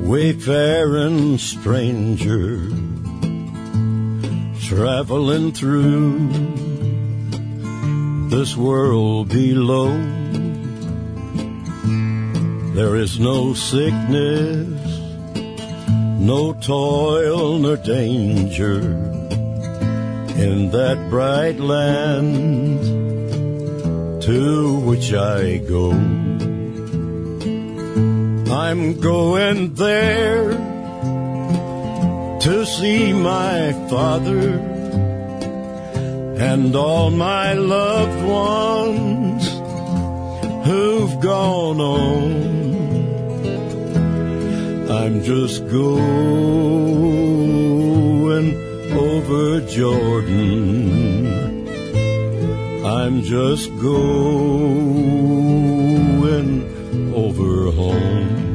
wayfaring 0.07 1.39
stranger 1.39 2.69
traveling 4.61 5.51
through 5.51 6.29
this 8.29 8.55
world 8.55 9.29
below. 9.29 9.89
There 12.75 12.95
is 12.97 13.19
no 13.19 13.55
sickness, 13.55 14.67
no 16.19 16.53
toil 16.53 17.57
nor 17.57 17.77
danger 17.77 18.79
in 20.37 20.69
that 20.69 21.09
bright 21.09 21.59
land 21.59 22.83
to 24.21 24.79
which 24.81 25.13
I 25.13 25.57
go. 25.57 26.26
I'm 28.69 28.99
going 28.99 29.75
there 29.75 30.49
to 32.41 32.65
see 32.65 33.13
my 33.13 33.71
father 33.89 34.59
and 36.51 36.75
all 36.75 37.09
my 37.09 37.53
loved 37.53 38.23
ones 38.27 39.47
who've 40.67 41.17
gone 41.21 41.79
on. 41.79 42.31
I'm 44.91 45.23
just 45.23 45.65
going 45.69 46.57
over 48.91 49.61
Jordan. 49.61 51.25
I'm 52.85 53.21
just 53.21 53.69
going 53.77 55.13
over 57.15 57.71
home. 57.71 58.46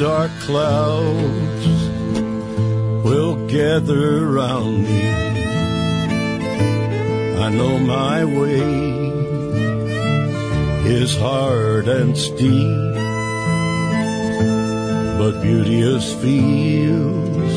Dark 0.00 0.30
clouds 0.40 1.66
will 3.04 3.36
gather 3.48 4.26
round 4.30 4.82
me. 4.84 5.02
I 7.36 7.50
know 7.50 7.78
my 7.78 8.24
way 8.24 8.62
is 10.88 11.14
hard 11.18 11.86
and 11.88 12.16
steep, 12.16 12.94
but 15.18 15.42
beauteous 15.42 16.14
fields 16.14 17.54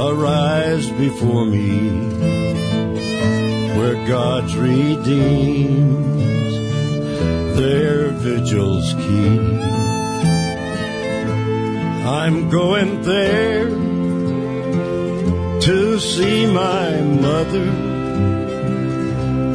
arise 0.00 0.90
before 0.92 1.44
me 1.44 1.90
where 3.76 4.06
God's 4.08 4.56
redeemed 4.56 6.20
their 7.54 8.08
vigils 8.12 8.94
keep. 8.94 9.75
I'm 12.06 12.48
going 12.50 13.02
there 13.02 13.68
to 15.66 15.98
see 15.98 16.46
my 16.46 17.00
mother. 17.00 17.66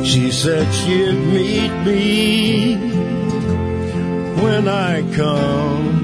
She 0.03 0.31
said 0.31 0.69
she'd 0.73 1.13
meet 1.13 1.71
me 1.85 2.75
when 4.43 4.67
I 4.67 5.01
come. 5.15 6.01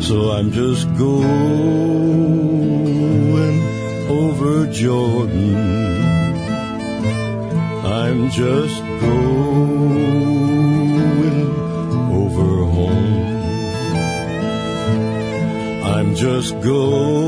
So 0.00 0.30
I'm 0.30 0.52
just 0.52 0.86
going 0.94 1.96
over 4.08 4.68
Jordan. 4.68 5.56
I'm 7.84 8.30
just 8.30 8.80
going 9.00 10.35
just 16.16 16.58
going 16.62 17.26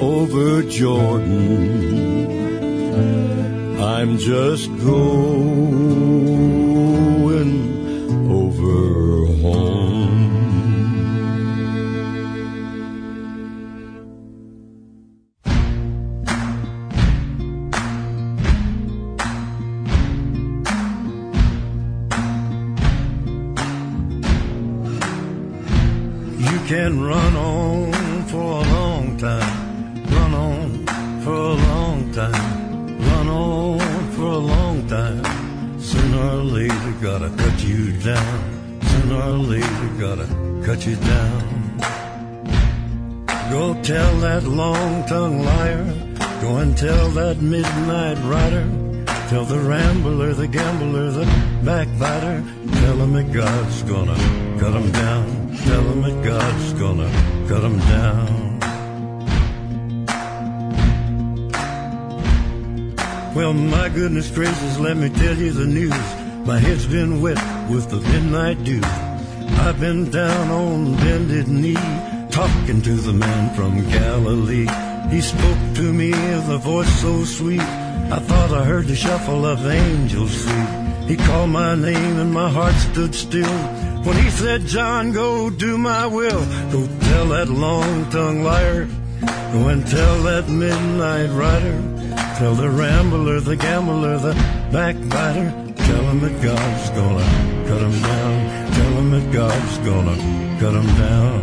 over 0.00 0.62
Jordan. 0.62 2.30
I'm 3.78 4.16
just 4.16 4.68
going 4.78 5.20
over 8.32 9.26
home. 9.42 9.99
With 67.70 67.88
the 67.88 68.00
midnight 68.00 68.62
dew. 68.64 68.80
I've 69.64 69.78
been 69.78 70.10
down 70.10 70.50
on 70.50 70.96
bended 70.96 71.48
knee, 71.48 71.74
talking 72.30 72.82
to 72.82 72.94
the 72.94 73.12
man 73.12 73.54
from 73.54 73.88
Galilee. 73.88 74.66
He 75.08 75.20
spoke 75.20 75.62
to 75.76 75.92
me 75.92 76.10
with 76.10 76.48
a 76.50 76.58
voice 76.58 76.92
so 77.00 77.24
sweet. 77.24 77.60
I 77.60 78.18
thought 78.18 78.50
I 78.50 78.64
heard 78.64 78.86
the 78.86 78.96
shuffle 78.96 79.46
of 79.46 79.64
angels' 79.66 80.44
feet. 80.44 81.08
He 81.08 81.16
called 81.16 81.50
my 81.50 81.74
name 81.74 82.18
and 82.18 82.32
my 82.32 82.50
heart 82.50 82.74
stood 82.74 83.14
still. 83.14 83.58
When 84.04 84.16
he 84.16 84.30
said, 84.30 84.66
John, 84.66 85.12
go 85.12 85.50
do 85.50 85.78
my 85.78 86.06
will. 86.06 86.44
Go 86.72 86.86
tell 87.00 87.26
that 87.28 87.48
long-tongued 87.48 88.44
liar. 88.44 88.88
Go 89.52 89.68
and 89.68 89.86
tell 89.86 90.22
that 90.22 90.48
midnight 90.48 91.30
rider. 91.30 91.78
Tell 92.38 92.54
the 92.54 92.70
rambler, 92.70 93.40
the 93.40 93.56
gambler, 93.56 94.18
the 94.18 94.34
backbiter. 94.72 95.69
Tell 95.90 96.04
him 96.10 96.18
that 96.20 96.36
God's 96.40 96.90
gonna 96.90 97.26
cut 97.68 97.80
him 97.86 97.96
down. 98.10 98.36
Tell 98.76 98.92
him 99.00 99.08
that 99.14 99.26
God's 99.32 99.78
gonna 99.88 100.16
cut 100.60 100.74
him 100.80 100.88
down. 101.06 101.40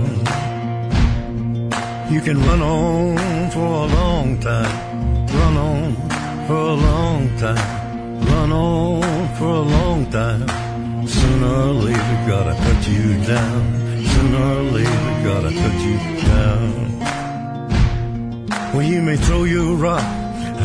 You 2.13 2.21
can 2.21 2.37
run 2.47 2.61
on 2.61 3.51
for 3.51 3.67
a 3.83 3.87
long 3.99 4.39
time. 4.39 4.75
Run 5.39 5.57
on 5.57 5.95
for 6.47 6.61
a 6.75 6.77
long 6.87 7.37
time. 7.37 7.67
Run 8.31 8.51
on 8.53 9.35
for 9.37 9.51
a 9.63 9.65
long 9.77 10.05
time. 10.11 10.47
Sooner 11.05 11.53
or 11.67 11.73
later, 11.85 12.17
gotta 12.31 12.55
cut 12.65 12.87
you 12.87 13.05
down. 13.25 13.63
Sooner 14.13 14.43
or 14.55 14.63
later, 14.77 15.03
gotta 15.27 15.51
cut 15.61 15.77
you 15.87 15.97
down. 16.31 16.69
Well, 18.73 18.83
you 18.93 19.01
may 19.01 19.17
throw 19.17 19.43
your 19.43 19.75
rock, 19.75 20.07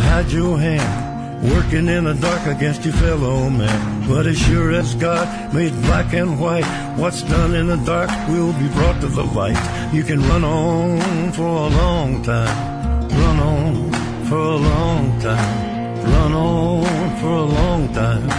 hide 0.07 0.31
your 0.31 0.59
hand, 0.59 1.12
working 1.43 1.89
in 1.89 2.05
the 2.05 2.15
dark 2.15 2.47
against 2.47 2.85
your 2.85 2.95
fellow 2.95 3.51
man. 3.51 4.09
But 4.09 4.27
as 4.27 4.39
sure 4.39 4.73
as 4.73 4.95
God 4.95 5.27
made 5.53 5.73
black 5.83 6.15
and 6.15 6.39
white, 6.39 6.67
what's 6.97 7.23
done 7.23 7.55
in 7.55 7.67
the 7.67 7.77
dark 7.79 8.11
will 8.29 8.53
be 8.53 8.69
brought 8.69 9.01
to 9.01 9.09
the 9.09 9.25
light. 9.25 9.59
You 9.93 10.05
can 10.05 10.21
run 10.29 10.45
on 10.45 11.33
for 11.33 11.43
a 11.43 11.69
long 11.69 12.23
time, 12.23 13.09
run 13.09 13.41
on 13.41 13.93
for 14.27 14.39
a 14.39 14.57
long 14.57 15.21
time, 15.21 16.05
run 16.05 16.33
on 16.33 17.17
for 17.21 17.35
a 17.35 17.45
long 17.45 17.93
time. 17.93 18.31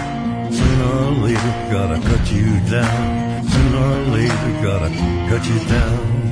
Sooner 0.51 0.89
or 1.05 1.11
later, 1.27 1.53
gotta 1.71 1.99
cut 2.07 2.31
you 2.31 2.59
down. 2.69 3.43
Sooner 3.47 3.77
or 3.77 4.03
later, 4.17 4.51
gotta 4.63 4.89
cut 5.29 5.45
you 5.47 5.59
down. 5.67 6.23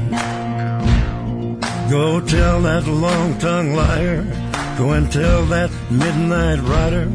Go 1.90 2.22
tell 2.22 2.62
that 2.62 2.88
long 2.88 3.38
tongued 3.40 3.76
liar. 3.76 4.51
Go 4.78 4.92
and 4.92 5.12
tell 5.12 5.46
that 5.46 5.70
midnight 5.90 6.60
rider. 6.62 7.06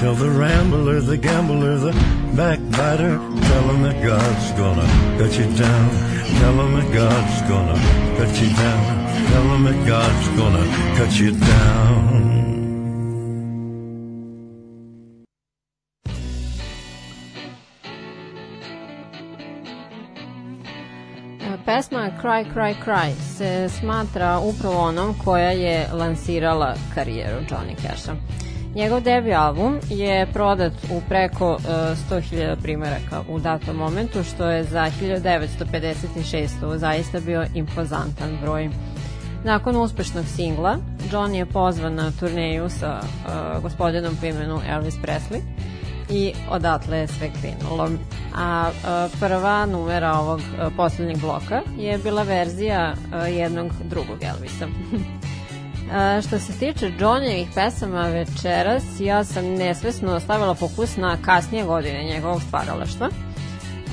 Tell 0.00 0.14
the 0.14 0.30
rambler, 0.30 1.00
the 1.00 1.16
gambler, 1.16 1.78
the 1.78 1.92
backbiter. 2.36 3.16
Tell 3.16 3.64
him 3.70 3.82
that 3.82 4.04
God's 4.04 4.52
gonna 4.52 4.86
cut 5.18 5.38
you 5.38 5.46
down. 5.56 5.90
Tell 6.40 6.52
him 6.60 6.74
that 6.74 6.92
God's 6.92 7.42
gonna 7.48 7.78
cut 8.18 8.40
you 8.40 8.48
down. 8.54 9.28
Tell 9.28 9.42
him 9.54 9.64
that 9.64 9.86
God's 9.86 10.28
gonna 10.38 10.96
cut 10.96 11.18
you 11.18 11.32
down. 11.32 12.35
Pesma 21.66 22.10
Cry 22.22 22.44
Cry 22.54 22.74
Cry 22.84 23.12
se 23.36 23.68
smatra 23.68 24.38
upravo 24.38 24.78
onom 24.78 25.14
koja 25.24 25.50
je 25.50 25.88
lansirala 25.92 26.74
karijeru 26.94 27.36
Johnny 27.36 27.74
Casha. 27.82 28.12
Njegov 28.74 29.00
debi 29.00 29.34
album 29.34 29.78
je 29.90 30.26
prodat 30.32 30.72
u 30.90 31.00
preko 31.08 31.52
uh, 31.52 31.60
100.000 31.62 32.56
primjeraka 32.62 33.22
u 33.28 33.38
datom 33.38 33.76
momentu, 33.76 34.22
što 34.24 34.50
je 34.50 34.64
za 34.64 34.90
1956. 35.00 36.76
zaista 36.76 37.20
bio 37.20 37.46
impozantan 37.54 38.38
broj. 38.42 38.70
Nakon 39.44 39.76
uspešnog 39.76 40.24
singla, 40.26 40.78
Johnny 41.10 41.34
je 41.34 41.46
pozvan 41.46 41.94
na 41.94 42.12
turneju 42.20 42.68
sa 42.68 43.00
uh, 43.00 43.62
gospodinom 43.62 44.16
po 44.20 44.26
imenu 44.26 44.60
Elvis 44.68 44.94
Presley 45.02 45.40
i 46.10 46.32
odatle 46.50 46.98
je 46.98 47.06
sve 47.06 47.30
krenulo. 47.40 47.90
A 48.36 48.70
prva 49.20 49.66
numera 49.66 50.12
ovog 50.12 50.40
poslednjeg 50.76 51.18
bloka 51.18 51.62
je 51.78 51.98
bila 51.98 52.22
verzija 52.22 52.94
jednog 53.28 53.72
drugog 53.84 54.18
Elvisa. 54.22 54.66
Što 56.26 56.38
se 56.38 56.52
tiče 56.52 56.92
Johnnyevih 56.98 57.46
pesama 57.54 58.02
večeras, 58.02 58.84
ja 59.00 59.24
sam 59.24 59.44
nesvesno 59.44 60.20
stavila 60.20 60.54
fokus 60.54 60.96
na 60.96 61.16
kasnije 61.24 61.64
godine 61.64 62.04
njegovog 62.04 62.42
stvaralaštva. 62.42 63.06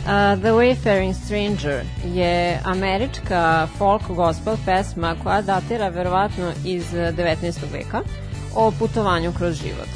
Uh, 0.04 0.10
The 0.40 0.52
Wayfaring 0.52 1.14
Stranger 1.14 1.86
je 2.06 2.60
američka 2.66 3.68
folk 3.78 4.08
gospel 4.08 4.56
pesma 4.66 5.16
koja 5.24 5.42
datira 5.42 5.88
verovatno 5.88 6.52
iz 6.66 6.94
19. 6.94 7.60
veka 7.72 8.02
o 8.56 8.72
putovanju 8.80 9.34
kroz 9.38 9.56
život, 9.56 9.90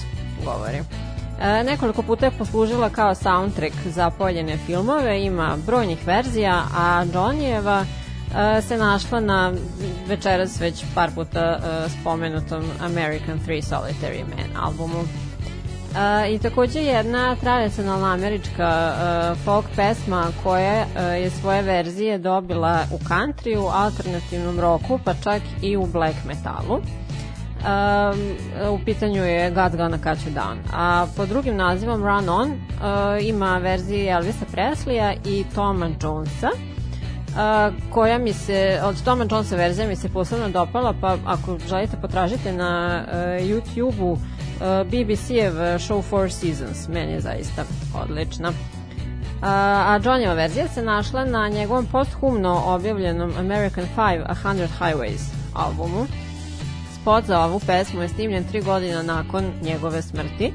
govori. 0.45 1.06
E, 1.41 1.64
nekoliko 1.64 2.01
puta 2.01 2.26
je 2.26 2.31
poslužila 2.31 2.89
kao 2.89 3.15
soundtrack 3.15 3.76
za 3.85 4.09
poljene 4.09 4.57
filmove, 4.57 5.23
ima 5.23 5.57
brojnih 5.65 6.07
verzija, 6.07 6.64
a 6.77 7.05
Johnnyeva 7.05 7.85
e, 8.57 8.61
se 8.61 8.77
našla 8.77 9.19
na 9.19 9.53
večeras 10.07 10.61
već 10.61 10.84
par 10.95 11.11
puta 11.15 11.39
e, 11.39 11.89
spomenutom 11.89 12.64
American 12.81 13.39
Three 13.39 13.61
Solitary 13.61 14.23
Man 14.23 14.64
albumu. 14.64 15.03
E, 15.95 16.34
I 16.34 16.39
takođe 16.39 16.80
jedna 16.80 17.35
tradicionalna 17.35 18.14
američka 18.14 18.93
e, 18.93 19.35
folk 19.45 19.65
pesma 19.76 20.27
koja 20.43 20.85
e, 20.95 21.03
je 21.03 21.30
svoje 21.30 21.61
verzije 21.61 22.18
dobila 22.18 22.84
u 22.91 22.97
countryu, 22.97 23.72
alternativnom 23.73 24.59
roku, 24.59 24.99
pa 25.03 25.14
čak 25.14 25.41
i 25.61 25.77
u 25.77 25.85
black 25.85 26.15
metalu. 26.26 26.81
Um, 27.68 28.19
u 28.73 28.80
pitanju 28.85 29.23
je 29.23 29.52
God's 29.52 29.76
Gonna 29.76 29.98
Cut 29.98 30.27
You 30.27 30.34
Down. 30.34 30.57
A 30.73 31.07
po 31.18 31.26
drugim 31.26 31.56
nazivom 31.56 32.03
Run 32.03 32.30
On 32.30 32.52
uh, 32.52 32.57
ima 33.27 33.57
verzije 33.57 34.11
Elvisa 34.11 34.45
Presleya 34.52 35.14
i 35.26 35.45
Toma 35.56 35.89
Jonesa 36.02 36.49
uh, 37.38 37.73
koja 37.91 38.18
mi 38.18 38.34
se, 38.34 38.80
od 38.84 39.03
Toma 39.03 39.26
Jonesa 39.31 39.56
verzija 39.56 39.88
mi 39.88 39.95
se 39.95 40.10
posebno 40.10 40.49
dopala, 40.49 40.94
pa 41.02 41.18
ako 41.26 41.57
želite 41.68 41.98
potražite 42.02 42.53
na 42.53 43.03
uh, 43.07 43.14
YouTube-u 43.48 44.11
uh, 44.11 44.19
BBC-ev 44.85 45.53
show 45.80 46.02
Four 46.02 46.31
Seasons, 46.31 46.88
meni 46.88 47.11
je 47.11 47.22
zaista 47.22 47.64
odlična. 48.03 48.49
Uh, 48.49 48.53
a 49.44 49.99
Johnnyova 50.03 50.35
verzija 50.35 50.68
se 50.68 50.81
našla 50.81 51.26
na 51.26 51.49
njegovom 51.49 51.85
posthumno 51.85 52.64
objavljenom 52.65 53.34
American 53.39 53.85
Five, 53.85 54.23
A 54.26 54.34
Hundred 54.44 54.69
Highways 54.80 55.22
albumu 55.53 56.07
spot 57.07 57.25
za 57.25 57.39
ovu 57.39 57.59
pesmu 57.59 58.01
je 58.01 58.09
snimljen 58.09 58.43
tri 58.43 58.61
godina 58.61 59.03
nakon 59.03 59.51
njegove 59.61 60.01
smrti 60.01 60.53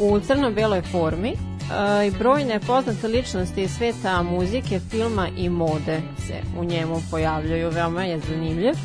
u 0.00 0.20
crno-beloj 0.20 0.82
formi 0.82 1.30
e, 1.30 2.06
i 2.06 2.10
brojne 2.10 2.60
poznate 2.60 3.08
ličnosti 3.08 3.62
iz 3.62 3.70
sveta 3.70 4.22
muzike, 4.22 4.80
filma 4.90 5.28
i 5.36 5.48
mode 5.48 6.00
se 6.26 6.34
u 6.58 6.64
njemu 6.64 7.02
pojavljaju, 7.10 7.70
veoma 7.70 8.04
je 8.04 8.20
zanimljiv. 8.20 8.72
E, 8.72 8.76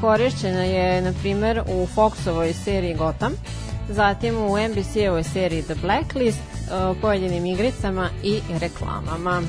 korišćena 0.00 0.64
je, 0.64 1.02
na 1.02 1.12
primer, 1.20 1.62
u 1.68 1.86
Foxovoj 1.96 2.52
seriji 2.52 2.94
Gotham, 2.94 3.32
zatim 3.88 4.36
u 4.36 4.56
NBC-ovoj 4.68 5.24
seriji 5.24 5.62
The 5.62 5.74
Blacklist, 5.74 6.38
e, 6.38 7.00
pojedinim 7.00 7.46
igricama 7.46 8.10
i 8.22 8.40
reklamama. 8.60 9.42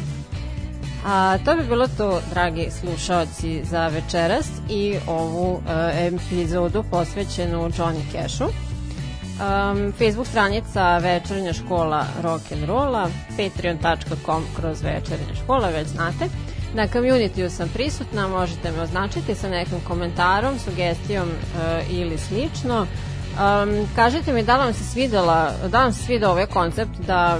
A, 1.05 1.37
to 1.45 1.55
bi 1.55 1.63
bilo 1.63 1.87
to, 1.87 2.21
dragi 2.33 2.69
slušaoci, 2.71 3.61
za 3.63 3.87
večeras 3.87 4.47
i 4.69 4.97
ovu 5.07 5.53
uh, 5.53 5.61
epizodu 5.95 6.83
posvećenu 6.91 7.69
Johnny 7.69 8.11
Cashu. 8.11 8.43
Um, 8.43 9.91
Facebook 9.91 10.27
stranica 10.27 10.97
Večernja 10.97 11.53
škola 11.53 12.05
rock'n'rolla, 12.23 13.07
patreon.com 13.29 14.43
kroz 14.55 14.81
Večernja 14.81 15.35
škola, 15.43 15.69
već 15.69 15.87
znate. 15.87 16.25
Na 16.73 16.87
community 16.87 17.49
sam 17.49 17.69
prisutna, 17.69 18.27
možete 18.27 18.71
me 18.71 18.81
označiti 18.81 19.35
sa 19.35 19.49
nekim 19.49 19.79
komentarom, 19.87 20.59
sugestijom 20.59 21.27
uh, 21.29 21.91
ili 21.91 22.17
slično. 22.17 22.81
Um, 22.81 23.87
kažite 23.95 24.33
mi 24.33 24.43
da 24.43 24.57
vam 24.57 24.73
se 24.73 24.83
svidela, 24.83 25.51
da 25.71 25.79
vam 25.79 25.93
se 25.93 26.03
svidao 26.03 26.31
ovaj 26.31 26.45
koncept 26.45 26.99
da 27.07 27.39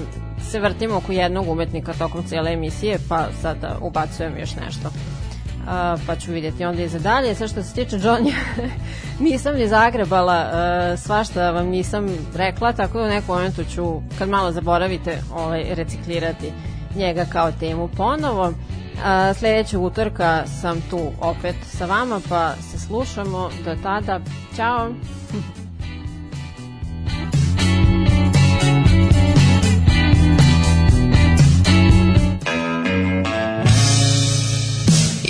se 0.50 0.60
vrtimo 0.60 0.96
oko 0.96 1.12
jednog 1.12 1.50
umetnika 1.50 1.94
tokom 1.94 2.24
cijele 2.24 2.52
emisije, 2.52 2.98
pa 3.10 3.28
sada 3.42 3.78
ubacujem 3.82 4.38
još 4.40 4.56
nešto. 4.56 4.90
Uh, 5.62 6.02
pa 6.08 6.16
ću 6.16 6.32
vidjeti 6.32 6.66
onda 6.66 6.84
i 6.84 6.88
za 6.88 7.00
dalje. 7.00 7.36
Sve 7.36 7.48
što 7.48 7.64
se 7.64 7.74
tiče 7.74 7.98
Johnny, 7.98 8.34
nisam 9.30 9.56
ni 9.56 9.68
zagrebala, 9.68 10.46
uh, 10.46 11.00
svašta 11.00 11.52
vam 11.52 11.68
nisam 11.68 12.08
rekla, 12.36 12.74
tako 12.74 12.98
da 12.98 13.04
u 13.04 13.08
nekom 13.08 13.36
momentu 13.36 13.64
ću, 13.76 14.02
kad 14.18 14.30
malo 14.30 14.52
zaboravite, 14.52 15.22
ovaj, 15.36 15.64
reciklirati 15.76 16.52
njega 16.96 17.26
kao 17.26 17.52
temu 17.52 17.88
ponovo. 17.88 18.48
Uh, 18.48 19.38
sledećeg 19.38 19.82
utorka 19.82 20.44
sam 20.62 20.82
tu 20.90 21.00
opet 21.22 21.56
sa 21.64 21.86
vama, 21.86 22.22
pa 22.30 22.54
se 22.72 22.80
slušamo. 22.80 23.50
Do 23.66 23.76
tada, 23.84 24.20
ćao! 24.56 24.90